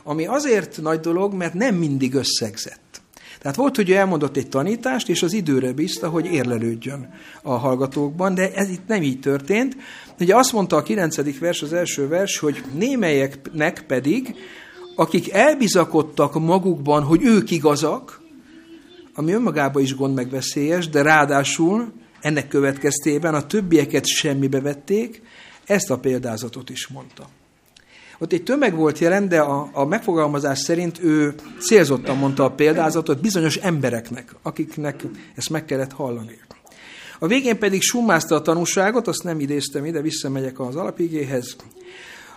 [0.02, 3.00] Ami azért nagy dolog, mert nem mindig összegzett.
[3.40, 8.34] Tehát volt, hogy ő elmondott egy tanítást, és az időre bízta, hogy érlelődjön a hallgatókban,
[8.34, 9.76] de ez itt nem így történt.
[10.20, 11.38] Ugye azt mondta a 9.
[11.38, 14.34] vers, az első vers, hogy némelyeknek pedig,
[14.96, 18.21] akik elbizakodtak magukban, hogy ők igazak,
[19.14, 25.22] ami önmagában is gond megveszélyes, de ráadásul ennek következtében a többieket semmibe vették,
[25.64, 27.28] ezt a példázatot is mondta.
[28.18, 33.20] Ott egy tömeg volt jelen, de a, a megfogalmazás szerint ő célzottan mondta a példázatot
[33.20, 36.38] bizonyos embereknek, akiknek ezt meg kellett hallani.
[37.18, 41.56] A végén pedig summázta a tanúságot, azt nem idéztem ide, visszamegyek az alapigéhez.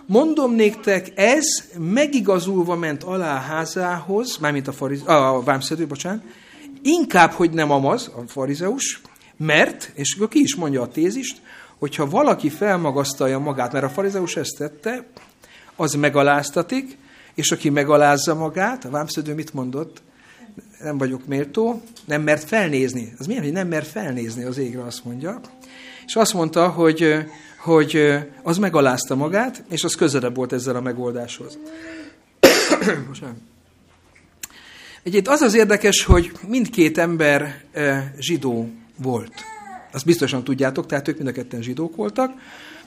[0.06, 1.46] Mondom néktek, ez
[1.78, 6.24] megigazulva ment alá a házához, mármint a, fariz, a vámszedő, bocsánat,
[6.86, 9.02] inkább, hogy nem amaz, a farizeus,
[9.38, 11.42] mert, és akkor ki is mondja a tézist,
[11.80, 15.06] hogyha valaki felmagasztalja magát, mert a farizeus ezt tette,
[15.76, 16.98] az megaláztatik,
[17.34, 20.02] és aki megalázza magát, a vámszedő mit mondott?
[20.80, 23.14] Nem vagyok méltó, nem mert felnézni.
[23.18, 25.40] Az milyen, hogy nem mer felnézni az égre, azt mondja.
[26.06, 27.14] És azt mondta, hogy,
[27.60, 31.58] hogy az megalázta magát, és az közelebb volt ezzel a megoldáshoz.
[35.06, 37.64] Egyébként az az érdekes, hogy mindkét ember
[38.20, 39.34] zsidó volt.
[39.92, 42.32] Azt biztosan tudjátok, tehát ők mind a ketten zsidók voltak.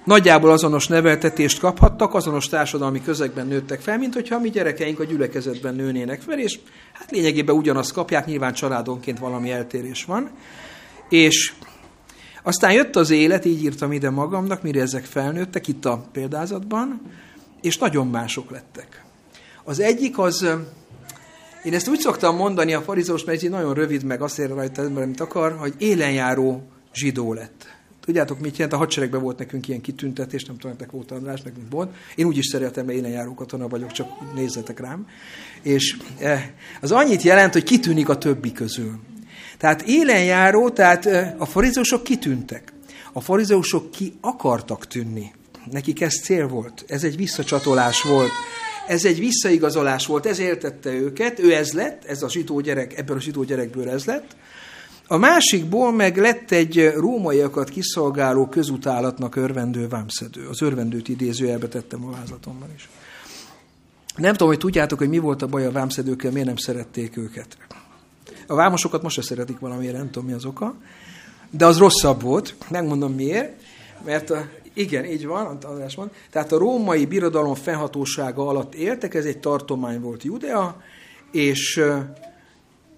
[0.05, 5.05] Nagyjából azonos neveltetést kaphattak, azonos társadalmi közegben nőttek fel, mint hogyha a mi gyerekeink a
[5.05, 6.59] gyülekezetben nőnének fel, és
[6.93, 10.31] hát lényegében ugyanazt kapják, nyilván családonként valami eltérés van.
[11.09, 11.53] És
[12.43, 17.01] aztán jött az élet, így írtam ide magamnak, mire ezek felnőttek itt a példázatban,
[17.61, 19.05] és nagyon mások lettek.
[19.65, 20.47] Az egyik az
[21.65, 24.83] én ezt úgy szoktam mondani a farizós, mert ez nagyon rövid, meg azt ér rajta,
[24.83, 27.77] amit akar, hogy élenjáró zsidó lett.
[28.05, 28.73] Tudjátok, mit jelent?
[28.73, 31.95] A hadseregben volt nekünk ilyen kitüntetés, nem tudom, nektek volt András, mint volt.
[32.15, 35.07] Én úgy is szeretem, mert élenjáró katona vagyok, csak nézzetek rám.
[35.63, 38.99] És eh, az annyit jelent, hogy kitűnik a többi közül.
[39.59, 42.73] Tehát élenjáró, tehát eh, a farizósok kitűntek.
[43.13, 45.33] A farizósok ki akartak tűnni.
[45.71, 46.85] Nekik ez cél volt.
[46.87, 48.31] Ez egy visszacsatolás volt
[48.89, 53.17] ez egy visszaigazolás volt, ez éltette őket, ő ez lett, ez a zsidó gyerek, ebből
[53.17, 54.37] a zsidó gyerekből ez lett.
[55.07, 60.47] A másikból meg lett egy rómaiakat kiszolgáló közutálatnak örvendő vámszedő.
[60.47, 62.89] Az örvendőt idézőjelbe tettem a vázlatomban is.
[64.17, 67.57] Nem tudom, hogy tudjátok, hogy mi volt a baj a vámszedőkkel, miért nem szerették őket.
[68.47, 70.75] A vámosokat most se szeretik valamiért, nem tudom mi az oka.
[71.51, 73.63] De az rosszabb volt, megmondom miért,
[74.05, 76.11] mert a, igen, így van, András mond.
[76.31, 80.83] Tehát a római birodalom fennhatósága alatt éltek, ez egy tartomány volt Judea,
[81.33, 81.83] és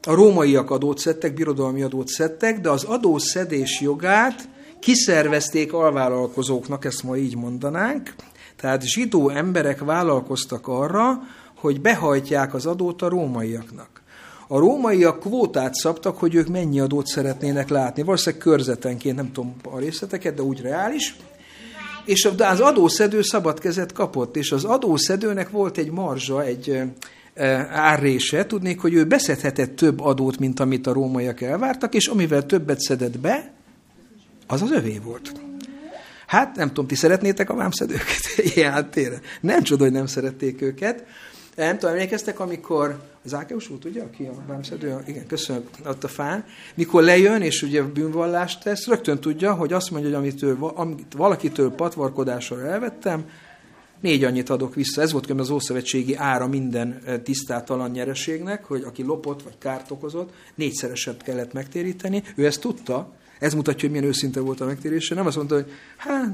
[0.07, 4.49] a rómaiak adót szedtek, birodalmi adót szedtek, de az adószedés jogát
[4.81, 8.15] kiszervezték alvállalkozóknak, ezt ma így mondanánk.
[8.57, 11.21] Tehát zsidó emberek vállalkoztak arra,
[11.55, 14.03] hogy behajtják az adót a rómaiaknak.
[14.49, 18.03] A rómaiak kvótát szabtak, hogy ők mennyi adót szeretnének látni.
[18.03, 21.17] Valószínűleg körzetenként, nem tudom a részleteket, de úgy reális.
[22.11, 26.83] És az adószedő szabad kezet kapott, és az adószedőnek volt egy marzsa, egy
[27.71, 32.81] árrése, tudnék, hogy ő beszedhetett több adót, mint amit a rómaiak elvártak, és amivel többet
[32.81, 33.53] szedett be,
[34.47, 35.33] az az övé volt.
[36.27, 38.21] Hát nem tudom, ti szeretnétek a vámszedőket
[38.55, 39.21] ilyen háttérre?
[39.41, 41.05] Nem csoda, hogy nem szerették őket.
[41.57, 46.45] Nem tudom, emlékeztek, amikor az Ákeus volt, aki a vámszedő, igen, köszönöm, ott a fán,
[46.75, 51.71] mikor lejön, és ugye bűnvallást tesz, rögtön tudja, hogy azt mondja, hogy amitől, amit valakitől
[51.71, 53.25] patvarkodásra elvettem,
[54.01, 55.03] négy annyit adok vissza.
[55.03, 60.33] Ez volt az Ószövetségi ára minden eh, tisztátalan nyereségnek, hogy aki lopott vagy kárt okozott,
[60.55, 62.23] négyszereset kellett megtéríteni.
[62.37, 65.15] Ő ezt tudta, ez mutatja, hogy milyen őszinte volt a megtérése.
[65.15, 66.29] Nem azt mondta, hogy hát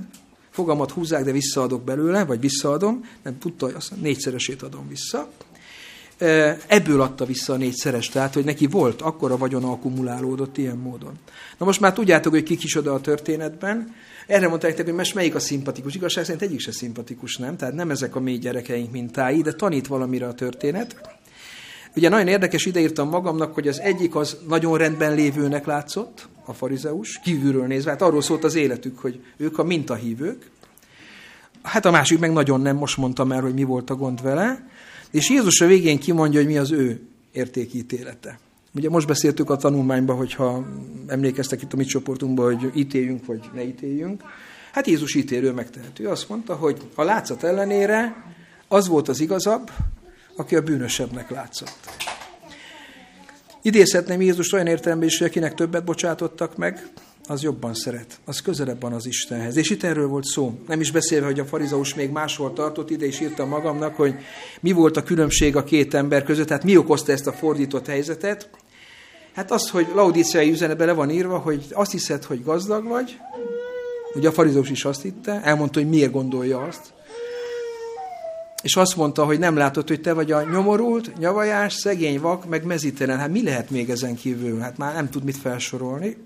[0.50, 3.04] fogamat húzzák, de visszaadok belőle, vagy visszaadom.
[3.22, 5.28] Nem tudta, hogy azt négyszeresét adom vissza.
[6.66, 11.18] Ebből adta vissza a négyszeres, tehát hogy neki volt, akkora vagyon akkumulálódott ilyen módon.
[11.58, 13.94] Na most már tudjátok, hogy ki kicsoda a történetben.
[14.26, 15.94] Erre mondták nektek, hogy most melyik a szimpatikus.
[15.94, 17.56] Igazság szerint egyik se szimpatikus, nem?
[17.56, 21.00] Tehát nem ezek a mi gyerekeink mintái, de tanít valamire a történet.
[21.96, 27.20] Ugye nagyon érdekes, ideírtam magamnak, hogy az egyik az nagyon rendben lévőnek látszott, a farizeus,
[27.22, 27.90] kívülről nézve.
[27.90, 30.50] Hát arról szólt az életük, hogy ők a mintahívők.
[31.62, 34.68] Hát a másik meg nagyon nem, most mondtam el, hogy mi volt a gond vele.
[35.10, 37.00] És Jézus a végén kimondja, hogy mi az ő
[37.32, 38.38] értékítélete.
[38.74, 40.66] Ugye most beszéltük a tanulmányban, hogyha
[41.06, 44.22] emlékeztek itt a mi csoportunkban, hogy ítéljünk, vagy ne ítéljünk.
[44.72, 46.06] Hát Jézus ítélő megtehető.
[46.06, 48.24] Azt mondta, hogy a látszat ellenére
[48.68, 49.70] az volt az igazabb,
[50.36, 51.78] aki a bűnösebbnek látszott.
[53.62, 56.88] Idézhetném Jézus olyan értelemben is, hogy akinek többet bocsátottak meg,
[57.28, 59.56] az jobban szeret, az közelebb van az Istenhez.
[59.56, 60.58] És itt erről volt szó.
[60.68, 64.14] Nem is beszélve, hogy a farizeus még máshol tartott, ide is írtam magamnak, hogy
[64.60, 68.50] mi volt a különbség a két ember között, tehát mi okozta ezt a fordított helyzetet.
[69.34, 73.16] Hát az, hogy Laudíciai üzenetben le van írva, hogy azt hiszed, hogy gazdag vagy,
[74.14, 76.94] ugye a farizeus is azt hitte, elmondta, hogy miért gondolja azt,
[78.62, 82.64] és azt mondta, hogy nem látod, hogy te vagy a nyomorult, nyavajás, szegény, vak, meg
[82.64, 83.18] mezítelen.
[83.18, 84.58] Hát mi lehet még ezen kívül?
[84.58, 86.16] Hát már nem tud mit felsorolni.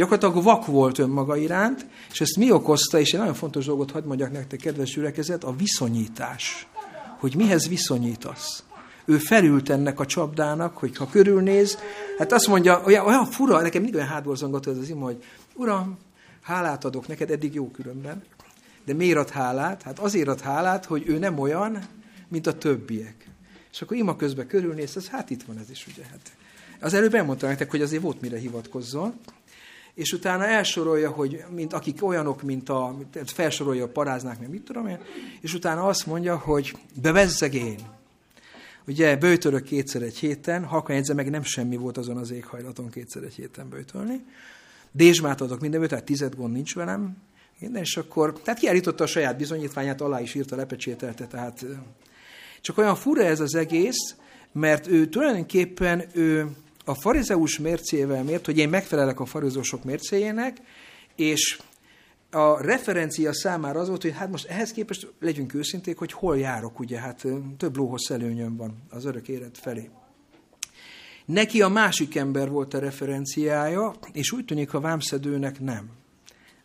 [0.00, 4.04] Gyakorlatilag vak volt önmaga iránt, és ezt mi okozta, és egy nagyon fontos dolgot hadd
[4.04, 6.68] mondjak nektek, kedves gyülekezet, a viszonyítás.
[7.18, 8.64] Hogy mihez viszonyítasz
[9.04, 11.78] ő felült ennek a csapdának, hogy ha körülnéz,
[12.18, 15.98] hát azt mondja, olyan, olyan fura, nekem mindig olyan hátborzongató ez az ima, hogy Uram,
[16.42, 18.22] hálát adok neked, eddig jó különben,
[18.84, 19.82] de miért ad hálát?
[19.82, 21.78] Hát azért ad hálát, hogy ő nem olyan,
[22.28, 23.30] mint a többiek.
[23.72, 26.02] És akkor ima közben körülnéz, ez, hát itt van ez is, ugye.
[26.10, 26.32] Hát.
[26.80, 29.14] Az előbb elmondtam nektek, hogy azért volt mire hivatkozzon,
[29.94, 34.86] és utána elsorolja, hogy mint akik olyanok, mint a, felsorolja a paráznák, meg mit tudom
[34.86, 34.98] én,
[35.40, 37.78] és utána azt mondja, hogy bevezzeg én,
[38.86, 43.34] Ugye bőtölök kétszer egy héten, halkanyedze meg nem semmi volt azon az éghajlaton kétszer egy
[43.34, 44.24] héten bőtölni.
[44.92, 47.16] Dézsmát adok mindenből, tehát tized gond nincs velem.
[47.58, 51.64] Minden, és akkor, tehát kiállította a saját bizonyítványát, alá is írta, lepecsételte, tehát
[52.60, 54.14] csak olyan fura ez az egész,
[54.52, 56.48] mert ő tulajdonképpen ő
[56.90, 60.56] a farizeus mércével mért, hogy én megfelelek a farizeusok mércéjének,
[61.16, 61.60] és
[62.30, 66.78] a referencia számára az volt, hogy hát most ehhez képest legyünk őszinték, hogy hol járok,
[66.78, 67.26] ugye, hát
[67.56, 69.90] több lóhoz előnyöm van az örök élet felé.
[71.24, 75.90] Neki a másik ember volt a referenciája, és úgy tűnik a vámszedőnek nem.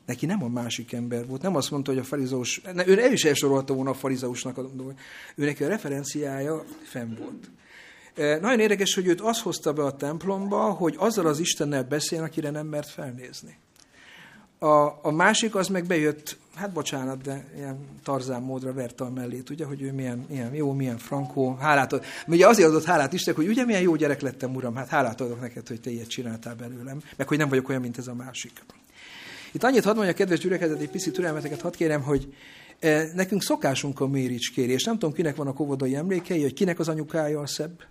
[0.05, 1.41] Neki nem a másik ember volt.
[1.41, 4.99] Nem azt mondta, hogy a farizeus, ő el is elsorolta volna a farizeusnak a dolgot.
[5.35, 7.49] Ő neki a referenciája fenn volt.
[8.15, 12.49] Nagyon érdekes, hogy őt azt hozta be a templomba, hogy azzal az Istennel beszél, akire
[12.49, 13.57] nem mert felnézni.
[14.59, 19.49] A, a másik az meg bejött, hát bocsánat, de ilyen tarzán módra verte a mellét,
[19.49, 22.03] ugye, hogy ő milyen, milyen jó, milyen frankó, hálát ad.
[22.27, 25.41] Ugye azért adott hálát Isten, hogy ugye milyen jó gyerek lettem, uram, hát hálát adok
[25.41, 28.63] neked, hogy te ilyet csináltál belőlem, meg hogy nem vagyok olyan, mint ez a másik.
[29.51, 32.33] Itt annyit hadd mondja, kedves gyülekezet, egy pici türelmeteket hadd kérem, hogy
[32.79, 34.83] e, nekünk szokásunk a méricskérés.
[34.83, 37.83] Nem tudom, kinek van a kovodai emlékei, hogy kinek az anyukája a szebb,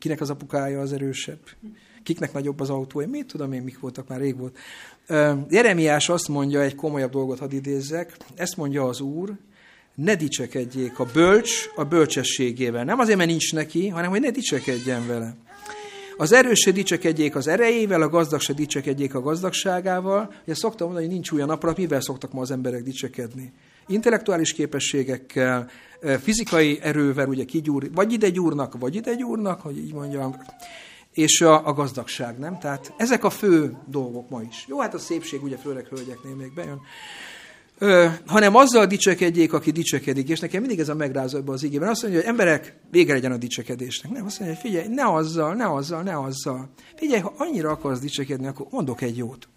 [0.00, 1.38] kinek az apukája az erősebb,
[2.02, 4.58] kiknek nagyobb az autó, én mit tudom én, mik voltak, már rég volt.
[5.48, 9.32] Jeremiás azt mondja, egy komolyabb dolgot hadd idézzek, ezt mondja az Úr,
[9.94, 12.84] ne dicsekedjék a bölcs a bölcsességével.
[12.84, 15.36] Nem azért, mert nincs neki, hanem hogy ne dicsekedjen vele.
[16.16, 20.34] Az erős se dicsekedjék az erejével, a gazdag se dicsekedjék a gazdagságával.
[20.44, 23.52] Ugye szoktam mondani, hogy nincs új a napra, mivel szoktak ma az emberek dicsekedni?
[23.90, 25.70] Intellektuális képességekkel,
[26.22, 30.36] fizikai erővel, ugye kigyúr, vagy ide gyúrnak, vagy ide gyúrnak, hogy így mondjam,
[31.12, 32.58] és a, a gazdagság, nem?
[32.58, 34.64] Tehát ezek a fő dolgok ma is.
[34.68, 36.80] Jó, hát a szépség ugye főleg hölgyeknél még bejön.
[37.82, 40.28] Ö, hanem azzal dicsekedjék, aki dicsekedik.
[40.28, 41.88] És nekem mindig ez a megrázó ebbe az igében.
[41.88, 44.12] Azt mondja, hogy emberek, vége legyen a dicsekedésnek.
[44.12, 46.68] Nem, azt mondja, hogy figyelj, ne azzal, ne azzal, ne azzal.
[46.96, 49.48] Figyelj, ha annyira akarsz dicsekedni, akkor mondok egy jót.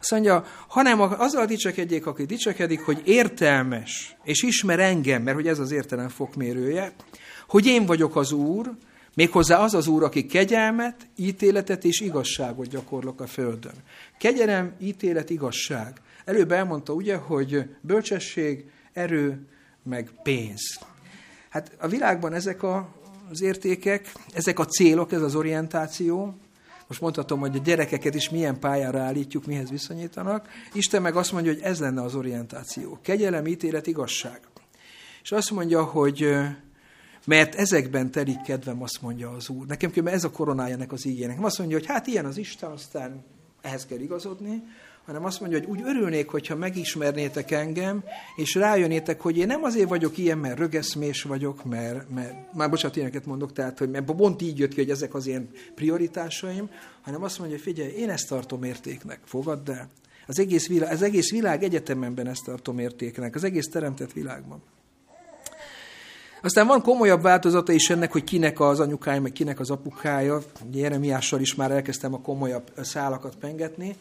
[0.00, 5.58] Azt mondja, hanem azzal dicsekedjék, aki dicsekedik, hogy értelmes, és ismer engem, mert hogy ez
[5.58, 6.92] az értelem fokmérője,
[7.48, 8.70] hogy én vagyok az Úr,
[9.14, 13.74] Méghozzá az az Úr, aki kegyelmet, ítéletet és igazságot gyakorlok a földön.
[14.18, 16.00] Kegyelem, ítélet, igazság.
[16.24, 19.46] Előbb elmondta ugye, hogy bölcsesség, erő,
[19.82, 20.78] meg pénz.
[21.48, 22.88] Hát a világban ezek a,
[23.30, 26.34] az értékek, ezek a célok, ez az orientáció,
[26.90, 30.48] most mondhatom, hogy a gyerekeket is milyen pályára állítjuk, mihez viszonyítanak.
[30.72, 32.98] Isten meg azt mondja, hogy ez lenne az orientáció.
[33.02, 34.40] Kegyelem, ítélet, igazság.
[35.22, 36.28] És azt mondja, hogy
[37.24, 39.66] mert ezekben telik kedvem, azt mondja az Úr.
[39.66, 41.44] Nekem ez a koronája ennek az ígének.
[41.44, 43.24] Azt mondja, hogy hát ilyen az Isten, aztán
[43.60, 44.62] ehhez kell igazodni,
[45.06, 48.04] hanem azt mondja, hogy úgy örülnék, hogyha megismernétek engem,
[48.36, 52.96] és rájönnétek, hogy én nem azért vagyok ilyen, mert rögeszmés vagyok, mert, mert már bocsánat,
[52.96, 56.70] ilyeneket mondok, tehát, hogy mert pont így jött ki, hogy ezek az én prioritásaim,
[57.02, 59.88] hanem azt mondja, hogy figyelj, én ezt tartom értéknek, fogadd el.
[60.26, 64.62] Az egész világ, az egész világ egyetemenben ezt tartom értéknek, az egész teremtett világban.
[66.42, 70.42] Aztán van komolyabb változata is ennek, hogy kinek az anyukája, meg kinek az apukája.
[70.72, 73.96] Jeremiással is már elkezdtem a komolyabb szálakat pengetni.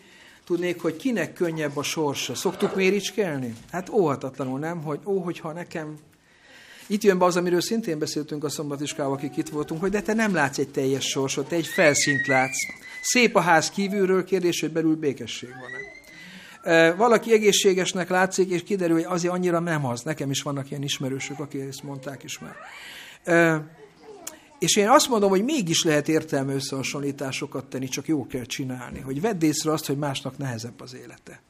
[0.50, 2.36] Tudnék, hogy kinek könnyebb a sorsa.
[2.36, 3.54] Szoktuk méricskelni?
[3.72, 5.98] Hát óhatatlanul nem, hogy ó, hogyha nekem...
[6.88, 10.14] Itt jön be az, amiről szintén beszéltünk a szombatiskával, akik itt voltunk, hogy de te
[10.14, 12.58] nem látsz egy teljes sorsot, te egy felszínt látsz.
[13.02, 19.06] Szép a ház kívülről, kérdés, hogy belül békesség van-e valaki egészségesnek látszik, és kiderül, hogy
[19.08, 20.02] azért annyira nem az.
[20.02, 22.56] Nekem is vannak ilyen ismerősök, akik ezt mondták is már.
[24.60, 29.00] És én azt mondom, hogy mégis lehet értelme összehasonlításokat tenni, csak jó kell csinálni.
[29.00, 31.42] Hogy vedd észre azt, hogy másnak nehezebb az élete.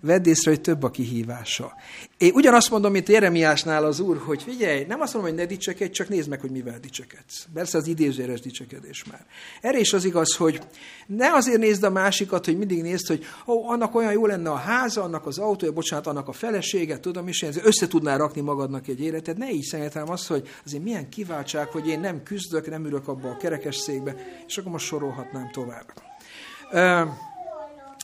[0.00, 1.72] Vedd észre, hogy több a kihívása.
[2.18, 5.92] Én ugyanazt mondom, mint Jeremiásnál az úr, hogy figyelj, nem azt mondom, hogy ne dicsekedj,
[5.92, 7.46] csak nézd meg, hogy mivel dicsekedsz.
[7.54, 9.26] Persze az idézőjeles dicsekedés már.
[9.60, 10.60] Erre is az igaz, hogy
[11.06, 14.54] ne azért nézd a másikat, hogy mindig nézd, hogy ó, annak olyan jó lenne a
[14.54, 19.00] háza, annak az autója, bocsánat, annak a felesége, tudom is, össze tudnál rakni magadnak egy
[19.00, 19.36] életet.
[19.36, 23.30] Ne így szerintem azt, hogy azért milyen kiváltság, hogy én nem küzdök, nem ülök abba
[23.30, 25.92] a kerekes székbe, és akkor most sorolhatnám tovább.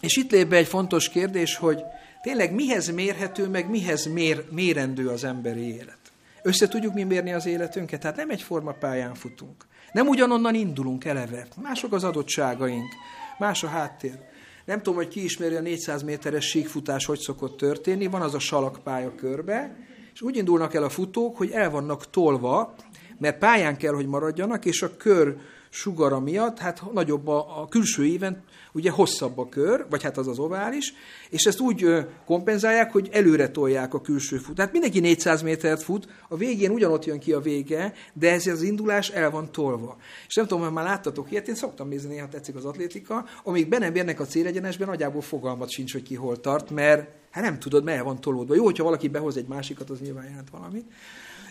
[0.05, 1.83] És itt lép be egy fontos kérdés, hogy
[2.23, 5.99] tényleg mihez mérhető, meg mihez mér, mérendő az emberi élet.
[6.43, 8.01] Össze tudjuk mi mérni az életünket?
[8.01, 9.67] Tehát nem egyforma pályán futunk.
[9.93, 11.47] Nem ugyanonnan indulunk eleve.
[11.63, 12.93] Mások az adottságaink,
[13.39, 14.19] más a háttér.
[14.65, 18.07] Nem tudom, hogy ki ismeri a 400 méteres síkfutás, hogy szokott történni.
[18.07, 19.77] Van az a salakpálya körbe,
[20.15, 22.75] és úgy indulnak el a futók, hogy el vannak tolva,
[23.19, 25.37] mert pályán kell, hogy maradjanak, és a kör
[25.71, 28.43] sugara miatt, hát nagyobb a, a külső éven,
[28.75, 30.95] ugye hosszabb a kör, vagy hát az az ovális,
[31.31, 31.87] és ezt úgy
[32.27, 34.55] kompenzálják, hogy előre tolják a külső fut.
[34.55, 38.63] Tehát mindenki 400 métert fut, a végén ugyanott jön ki a vége, de ez az
[38.63, 39.97] indulás el van tolva.
[40.27, 43.69] És nem tudom, hogy már láttatok ilyet, én szoktam nézni, néha tetszik az atlétika, amíg
[43.69, 47.59] be nem érnek a célegyenesben, nagyjából fogalmat sincs, hogy ki hol tart, mert hát nem
[47.59, 48.55] tudod, el van tolódva.
[48.55, 50.85] Jó, hogyha valaki behoz egy másikat, az nyilván jelent valamit.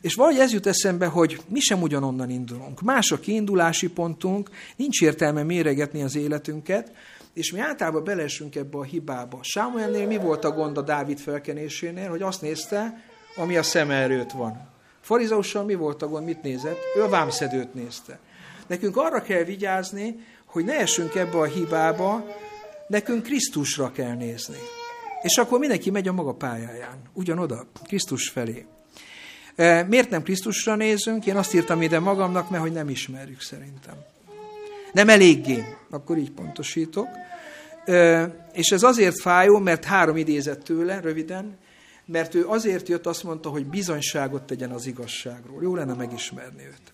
[0.04, 2.82] És valahogy ez jut eszembe, hogy mi sem ugyanonnan indulunk.
[2.82, 6.92] Más a kiindulási pontunk, nincs értelme méregetni az életünket,
[7.34, 9.40] és mi általában belesünk ebbe a hibába.
[9.42, 13.04] Sámuelnél mi volt a gond a Dávid felkenésénél, hogy azt nézte,
[13.36, 14.72] ami a szem előtt van.
[15.02, 16.80] Farizaussal mi volt a gond, mit nézett?
[16.96, 18.20] Ő a vámszedőt nézte.
[18.68, 20.16] Nekünk arra kell vigyázni,
[20.46, 22.26] hogy ne essünk ebbe a hibába,
[22.88, 24.58] nekünk Krisztusra kell nézni.
[25.22, 28.66] És akkor mindenki megy a maga pályáján, ugyanoda, Krisztus felé.
[29.56, 31.26] E, miért nem Krisztusra nézünk?
[31.26, 33.96] Én azt írtam ide magamnak, mert hogy nem ismerjük szerintem.
[34.94, 37.08] Nem eléggé, akkor így pontosítok.
[38.52, 41.58] És ez azért fájó, mert három idézett tőle, röviden,
[42.06, 45.64] mert ő azért jött, azt mondta, hogy bizonyságot tegyen az igazságról.
[45.64, 46.94] Jó lenne megismerni őt.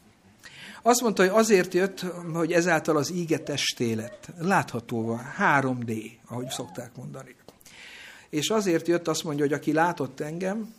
[0.81, 4.29] Azt mondta, hogy azért jött, hogy ezáltal az íge testé lett.
[4.37, 7.35] Láthatóvá, 3D, ahogy szokták mondani.
[8.29, 10.73] És azért jött, azt mondja, hogy aki látott engem,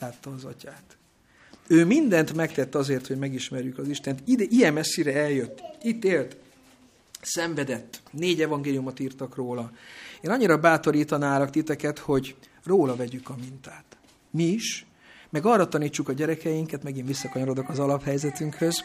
[0.00, 0.96] látta az atyát.
[1.66, 4.20] Ő mindent megtett azért, hogy megismerjük az Istent.
[4.24, 5.62] Ide, ilyen messzire eljött.
[5.82, 6.36] Itt élt.
[7.20, 8.00] Szenvedett.
[8.10, 9.72] Négy evangéliumot írtak róla.
[10.20, 12.34] Én annyira bátorítanálak titeket, hogy
[12.64, 13.84] róla vegyük a mintát.
[14.30, 14.86] Mi is,
[15.30, 18.84] meg arra tanítsuk a gyerekeinket, megint visszakanyarodok az alaphelyzetünkhöz,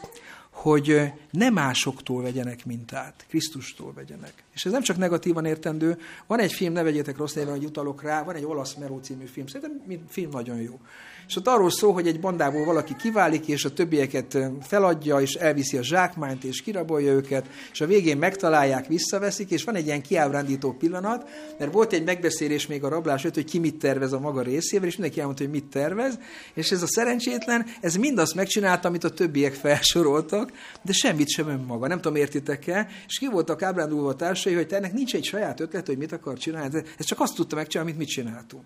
[0.50, 4.34] hogy ne másoktól vegyenek mintát, Krisztustól vegyenek.
[4.54, 5.98] És ez nem csak negatívan értendő,
[6.28, 9.26] van egy film, ne vegyétek rossz néven, hogy utalok rá, van egy olasz Meró című
[9.26, 10.80] film, szerintem film nagyon jó.
[11.28, 15.78] És ott arról szól, hogy egy bandából valaki kiválik, és a többieket feladja, és elviszi
[15.78, 20.72] a zsákmányt, és kirabolja őket, és a végén megtalálják, visszaveszik, és van egy ilyen kiábrándító
[20.72, 24.42] pillanat, mert volt egy megbeszélés még a rablás öt, hogy ki mit tervez a maga
[24.42, 26.20] részével, és mindenki elmondta, hogy mit tervez,
[26.54, 30.52] és ez a szerencsétlen, ez mindazt megcsinálta, amit a többiek felsoroltak,
[30.82, 31.88] de semmit sem önmaga.
[31.88, 32.88] Nem tudom, értitek-e?
[33.08, 36.38] És ki voltak ábrándulva társai, hogy te ennek nincs egy saját ötlet, hogy mit akar
[36.38, 36.84] csinálni.
[36.98, 38.64] Ez csak azt tudta megcsinálni, amit mit csináltunk.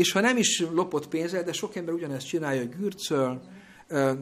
[0.00, 3.40] És ha nem is lopott pénzzel, de sok ember ugyanezt csinálja, gürcöl,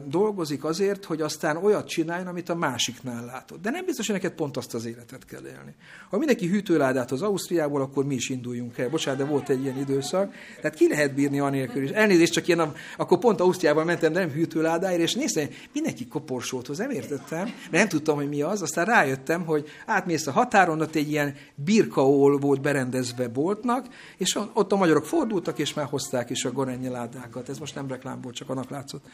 [0.07, 3.61] dolgozik azért, hogy aztán olyat csináljon, amit a másiknál látott.
[3.61, 5.75] De nem biztos, hogy neked pont azt az életet kell élni.
[6.09, 8.89] Ha mindenki hűtőládát az Ausztriából, akkor mi is induljunk el.
[8.89, 10.33] Bocsánat, de volt egy ilyen időszak.
[10.61, 11.89] Tehát ki lehet bírni anélkül is.
[11.89, 12.61] Elnézést, csak én
[12.97, 16.77] akkor pont Ausztriában mentem, de nem hűtőládáért, és néztem, mindenki koporsót hoz.
[16.77, 18.61] Nem értettem, mert nem tudtam, hogy mi az.
[18.61, 24.71] Aztán rájöttem, hogy átmész a határon, ott egy ilyen birkaól volt berendezve boltnak, és ott
[24.71, 27.49] a magyarok fordultak, és már hozták is a gorenye ládákat.
[27.49, 29.05] Ez most nem reklám csak annak látszott.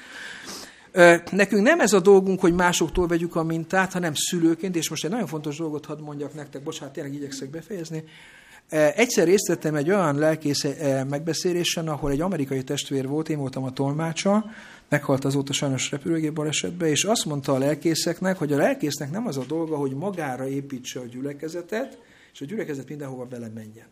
[1.32, 5.12] Nekünk nem ez a dolgunk, hogy másoktól vegyük a mintát, hanem szülőként, és most egy
[5.12, 8.04] nagyon fontos dolgot hadd mondjak nektek, bocsánat, tényleg igyekszek befejezni.
[8.70, 10.66] Egyszer részt vettem egy olyan lelkész
[11.10, 14.46] megbeszélésen, ahol egy amerikai testvér volt, én voltam a tolmácsa,
[14.90, 19.38] meghalt azóta sajnos repülőgép balesetbe, és azt mondta a lelkészeknek, hogy a lelkésznek nem az
[19.38, 21.98] a dolga, hogy magára építse a gyülekezetet,
[22.34, 23.88] és a gyülekezet mindenhova vele menjen.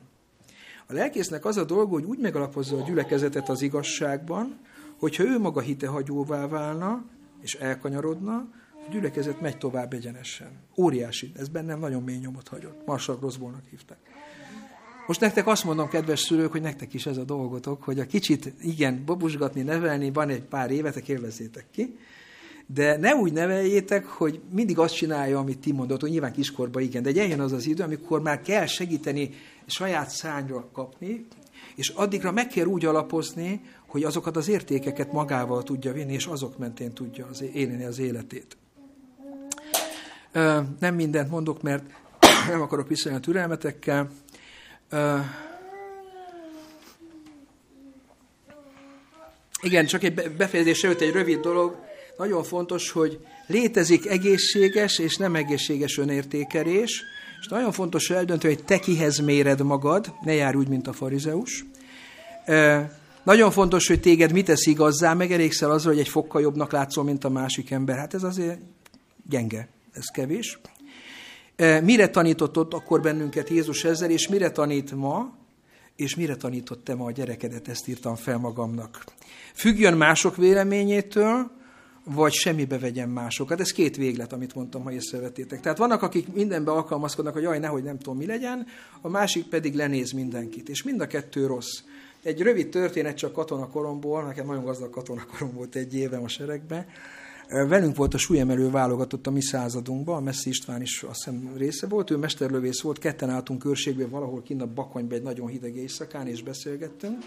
[0.87, 4.59] A lelkésznek az a dolga, hogy úgy megalapozza a gyülekezetet az igazságban,
[5.03, 7.03] hogyha ő maga hitehagyóvá válna,
[7.41, 8.35] és elkanyarodna,
[8.87, 10.51] a gyülekezet megy tovább egyenesen.
[10.77, 12.85] Óriási, ez bennem nagyon mély nyomot hagyott.
[12.85, 13.97] Marshall Roswellnak hívták.
[15.07, 18.53] Most nektek azt mondom, kedves szülők, hogy nektek is ez a dolgotok, hogy a kicsit,
[18.61, 21.97] igen, babusgatni, nevelni, van egy pár évetek, élvezzétek ki,
[22.65, 27.03] de ne úgy neveljétek, hogy mindig azt csinálja, amit ti mondott, hogy nyilván kiskorban igen,
[27.03, 29.29] de egy eljön az az idő, amikor már kell segíteni
[29.65, 31.25] saját szányra kapni,
[31.75, 33.61] és addigra meg kell úgy alapozni,
[33.93, 38.57] hogy azokat az értékeket magával tudja vinni, és azok mentén tudja az, élni az életét.
[40.79, 41.83] Nem mindent mondok, mert
[42.49, 44.09] nem akarok viszonyulni a türelmetekkel.
[49.61, 51.75] Igen, csak egy befejezés előtt egy rövid dolog.
[52.17, 57.03] Nagyon fontos, hogy létezik egészséges és nem egészséges önértékelés,
[57.39, 61.65] és nagyon fontos eldönteni, hogy te kihez méred magad, ne járj úgy, mint a farizeus.
[63.23, 67.23] Nagyon fontos, hogy téged mit tesz igazzá, megelégszel azzal, hogy egy fokkal jobbnak látszol, mint
[67.23, 67.97] a másik ember.
[67.97, 68.59] Hát ez azért
[69.29, 70.59] gyenge, ez kevés.
[71.83, 75.35] Mire tanított ott akkor bennünket Jézus ezzel, és mire tanít ma,
[75.95, 79.03] és mire tanított te ma a gyerekedet, ezt írtam fel magamnak.
[79.53, 81.51] Függjön mások véleményétől,
[82.03, 83.59] vagy semmibe vegyen másokat.
[83.59, 85.61] Ez két véglet, amit mondtam, ha észrevetétek.
[85.61, 88.67] Tehát vannak, akik mindenbe alkalmazkodnak, hogy jaj, nehogy nem tudom, mi legyen,
[89.01, 90.69] a másik pedig lenéz mindenkit.
[90.69, 91.81] És mind a kettő rossz.
[92.23, 96.85] Egy rövid történet csak katonakoromból, nekem nagyon gazdag katonakorom volt egy évem a seregben.
[97.47, 101.87] Velünk volt a súlyemelő válogatott a mi századunkban, a Messzi István is azt hiszem része
[101.87, 106.27] volt, ő mesterlövész volt, ketten álltunk körségben valahol kint a Bakonyban egy nagyon hideg éjszakán,
[106.27, 107.17] és beszélgettünk.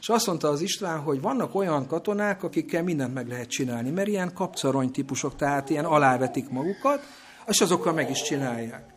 [0.00, 4.08] És azt mondta az István, hogy vannak olyan katonák, akikkel mindent meg lehet csinálni, mert
[4.08, 7.00] ilyen kapcarony típusok, tehát ilyen alávetik magukat,
[7.46, 8.91] és azokkal meg is csinálják.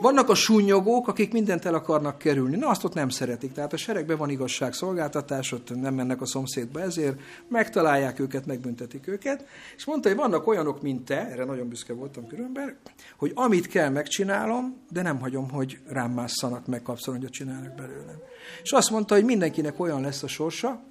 [0.00, 2.56] Vannak a súnyogók, akik mindent el akarnak kerülni.
[2.56, 3.52] Na, azt ott nem szeretik.
[3.52, 9.46] Tehát a seregben van igazságszolgáltatás, ott nem mennek a szomszédba ezért, megtalálják őket, megbüntetik őket.
[9.76, 12.76] És mondta, hogy vannak olyanok, mint te, erre nagyon büszke voltam különben,
[13.16, 18.16] hogy amit kell, megcsinálom, de nem hagyom, hogy rám másszanak, meg kapszolongyot csinálnak belőlem.
[18.62, 20.82] És azt mondta, hogy mindenkinek olyan lesz a sorsa,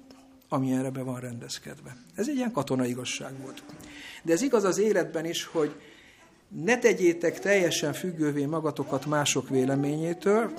[0.48, 1.96] ami erre be van rendezkedve.
[2.14, 3.62] Ez egy ilyen katonai igazság volt.
[4.22, 5.74] De ez igaz az életben is, hogy
[6.54, 10.52] ne tegyétek teljesen függővé magatokat mások véleményétől,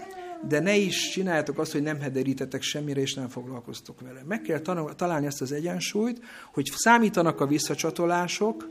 [0.47, 4.21] de ne is csináljátok azt, hogy nem hederítetek semmire, és nem foglalkoztok vele.
[4.27, 4.59] Meg kell
[4.95, 6.21] találni ezt az egyensúlyt,
[6.53, 8.69] hogy számítanak a visszacsatolások.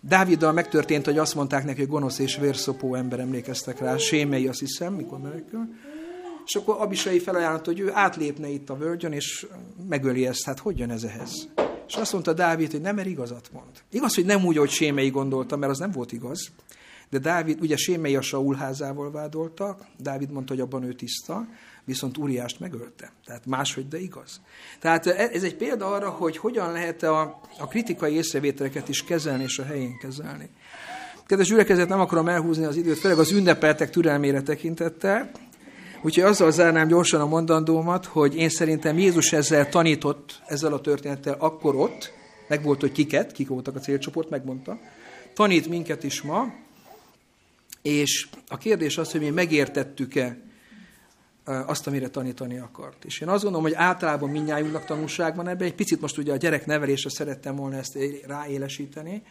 [0.00, 4.60] Dáviddal megtörtént, hogy azt mondták neki, hogy gonosz és vérszopó ember emlékeztek rá, Sémei, azt
[4.60, 5.68] hiszem, mikor menekül.
[6.46, 9.46] És akkor Abisai felajánlott, hogy ő átlépne itt a völgyön, és
[9.88, 10.44] megöli ezt.
[10.44, 11.48] Hát hogy jön ez ehhez?
[11.86, 13.70] És azt mondta Dávid, hogy nem, mert igazat mond.
[13.90, 16.50] Igaz, hogy nem úgy, hogy Sémei gondolta, mert az nem volt igaz.
[17.10, 21.46] De Dávid, ugye Sémei a Saul házával vádolta, Dávid mondta, hogy abban ő tiszta,
[21.84, 23.12] viszont Uriást megölte.
[23.24, 24.40] Tehát máshogy, de igaz.
[24.78, 29.58] Tehát ez egy példa arra, hogy hogyan lehet a, a kritikai észrevételeket is kezelni és
[29.58, 30.50] a helyén kezelni.
[31.26, 35.30] Kedves gyülekezet, nem akarom elhúzni az időt, főleg az ünnepeltek türelmére tekintettel,
[36.04, 41.36] Úgyhogy azzal zárnám gyorsan a mondandómat, hogy én szerintem Jézus ezzel tanított, ezzel a történettel
[41.38, 42.12] akkor ott,
[42.48, 44.78] meg volt, hogy kiket, kik voltak a célcsoport, megmondta.
[45.34, 46.52] Tanít minket is ma,
[47.82, 50.38] és a kérdés az, hogy mi megértettük-e
[51.44, 53.04] azt, amire tanítani akart.
[53.04, 55.66] És én azt gondolom, hogy általában mindnyájunknak tanulság van ebben.
[55.66, 59.22] Egy picit most ugye a gyerek nevelésre szerettem volna ezt ráélesíteni,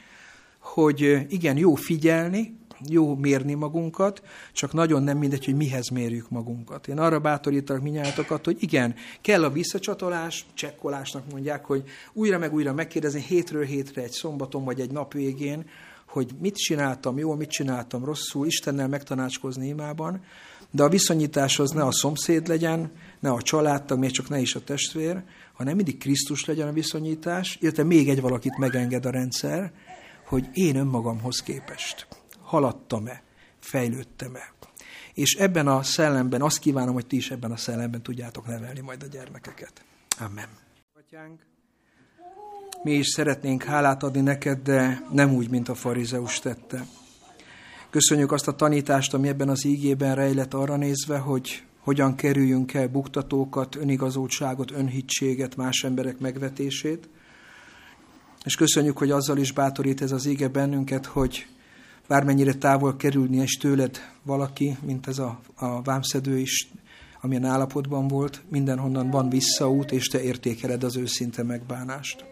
[0.59, 2.57] hogy igen, jó figyelni,
[2.89, 4.21] jó mérni magunkat,
[4.53, 6.87] csak nagyon nem mindegy, hogy mihez mérjük magunkat.
[6.87, 12.73] Én arra bátorítalak minnyájatokat, hogy igen, kell a visszacsatolás, csekkolásnak mondják, hogy újra meg újra
[12.73, 15.65] megkérdezni hétről hétre egy szombaton vagy egy nap végén,
[16.07, 20.23] hogy mit csináltam jól, mit csináltam rosszul, Istennel megtanácskozni imában,
[20.71, 24.55] de a viszonyítás az ne a szomszéd legyen, ne a családtag, még csak ne is
[24.55, 25.23] a testvér,
[25.53, 29.71] hanem mindig Krisztus legyen a viszonyítás, illetve még egy valakit megenged a rendszer,
[30.25, 32.07] hogy én önmagamhoz képest
[32.53, 33.23] haladtam-e,
[33.59, 34.53] fejlődtem-e.
[35.13, 39.03] És ebben a szellemben azt kívánom, hogy ti is ebben a szellemben tudjátok nevelni majd
[39.03, 39.83] a gyermekeket.
[40.19, 40.47] Amen.
[40.97, 41.41] Atyánk,
[42.83, 46.85] mi is szeretnénk hálát adni neked, de nem úgy, mint a farizeus tette.
[47.89, 52.87] Köszönjük azt a tanítást, ami ebben az ígében rejlett arra nézve, hogy hogyan kerüljünk el
[52.87, 57.09] buktatókat, önigazoltságot, önhitséget, más emberek megvetését.
[58.43, 61.47] És köszönjük, hogy azzal is bátorít ez az íge bennünket, hogy
[62.07, 66.69] bármennyire távol kerülni és tőled valaki, mint ez a, a vámszedő is,
[67.21, 72.25] amilyen állapotban volt, mindenhonnan van visszaút, és te értékeled az őszinte megbánást.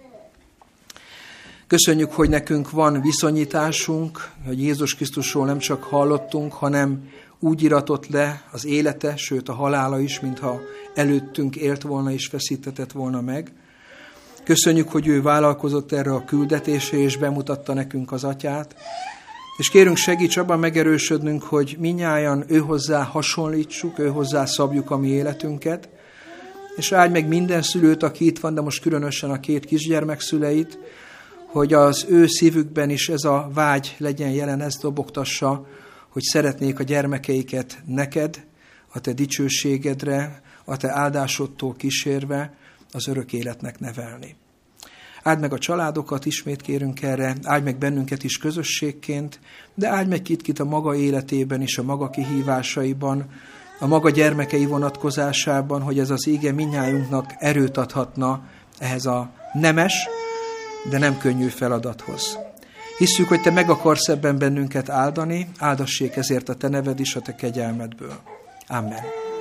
[1.67, 7.09] Köszönjük, hogy nekünk van viszonyításunk, hogy Jézus Krisztusról nem csak hallottunk, hanem
[7.39, 10.59] úgy iratott le az élete, sőt a halála is, mintha
[10.93, 13.51] előttünk élt volna és feszítetett volna meg.
[14.43, 18.75] Köszönjük, hogy ő vállalkozott erre a küldetésre, és bemutatta nekünk az atyát.
[19.61, 24.13] És kérünk segíts abban megerősödnünk, hogy minnyáján ő hozzá hasonlítsuk, ő
[24.45, 25.89] szabjuk a mi életünket,
[26.75, 30.79] és áldj meg minden szülőt, aki itt van, de most különösen a két kisgyermek szüleit,
[31.45, 35.67] hogy az ő szívükben is ez a vágy legyen jelen, ezt dobogtassa,
[36.09, 38.45] hogy szeretnék a gyermekeiket neked,
[38.93, 42.57] a te dicsőségedre, a te áldásodtól kísérve
[42.91, 44.35] az örök életnek nevelni.
[45.23, 49.39] Áld meg a családokat, ismét kérünk erre, áld meg bennünket is közösségként,
[49.73, 53.25] de áld meg kit-kit a maga életében és a maga kihívásaiban,
[53.79, 58.43] a maga gyermekei vonatkozásában, hogy ez az ége minnyájunknak erőt adhatna
[58.77, 60.07] ehhez a nemes,
[60.89, 62.37] de nem könnyű feladathoz.
[62.97, 67.21] Hisszük, hogy Te meg akarsz ebben bennünket áldani, áldassék ezért a Te neved is a
[67.21, 68.19] Te kegyelmedből.
[68.67, 69.21] Amen.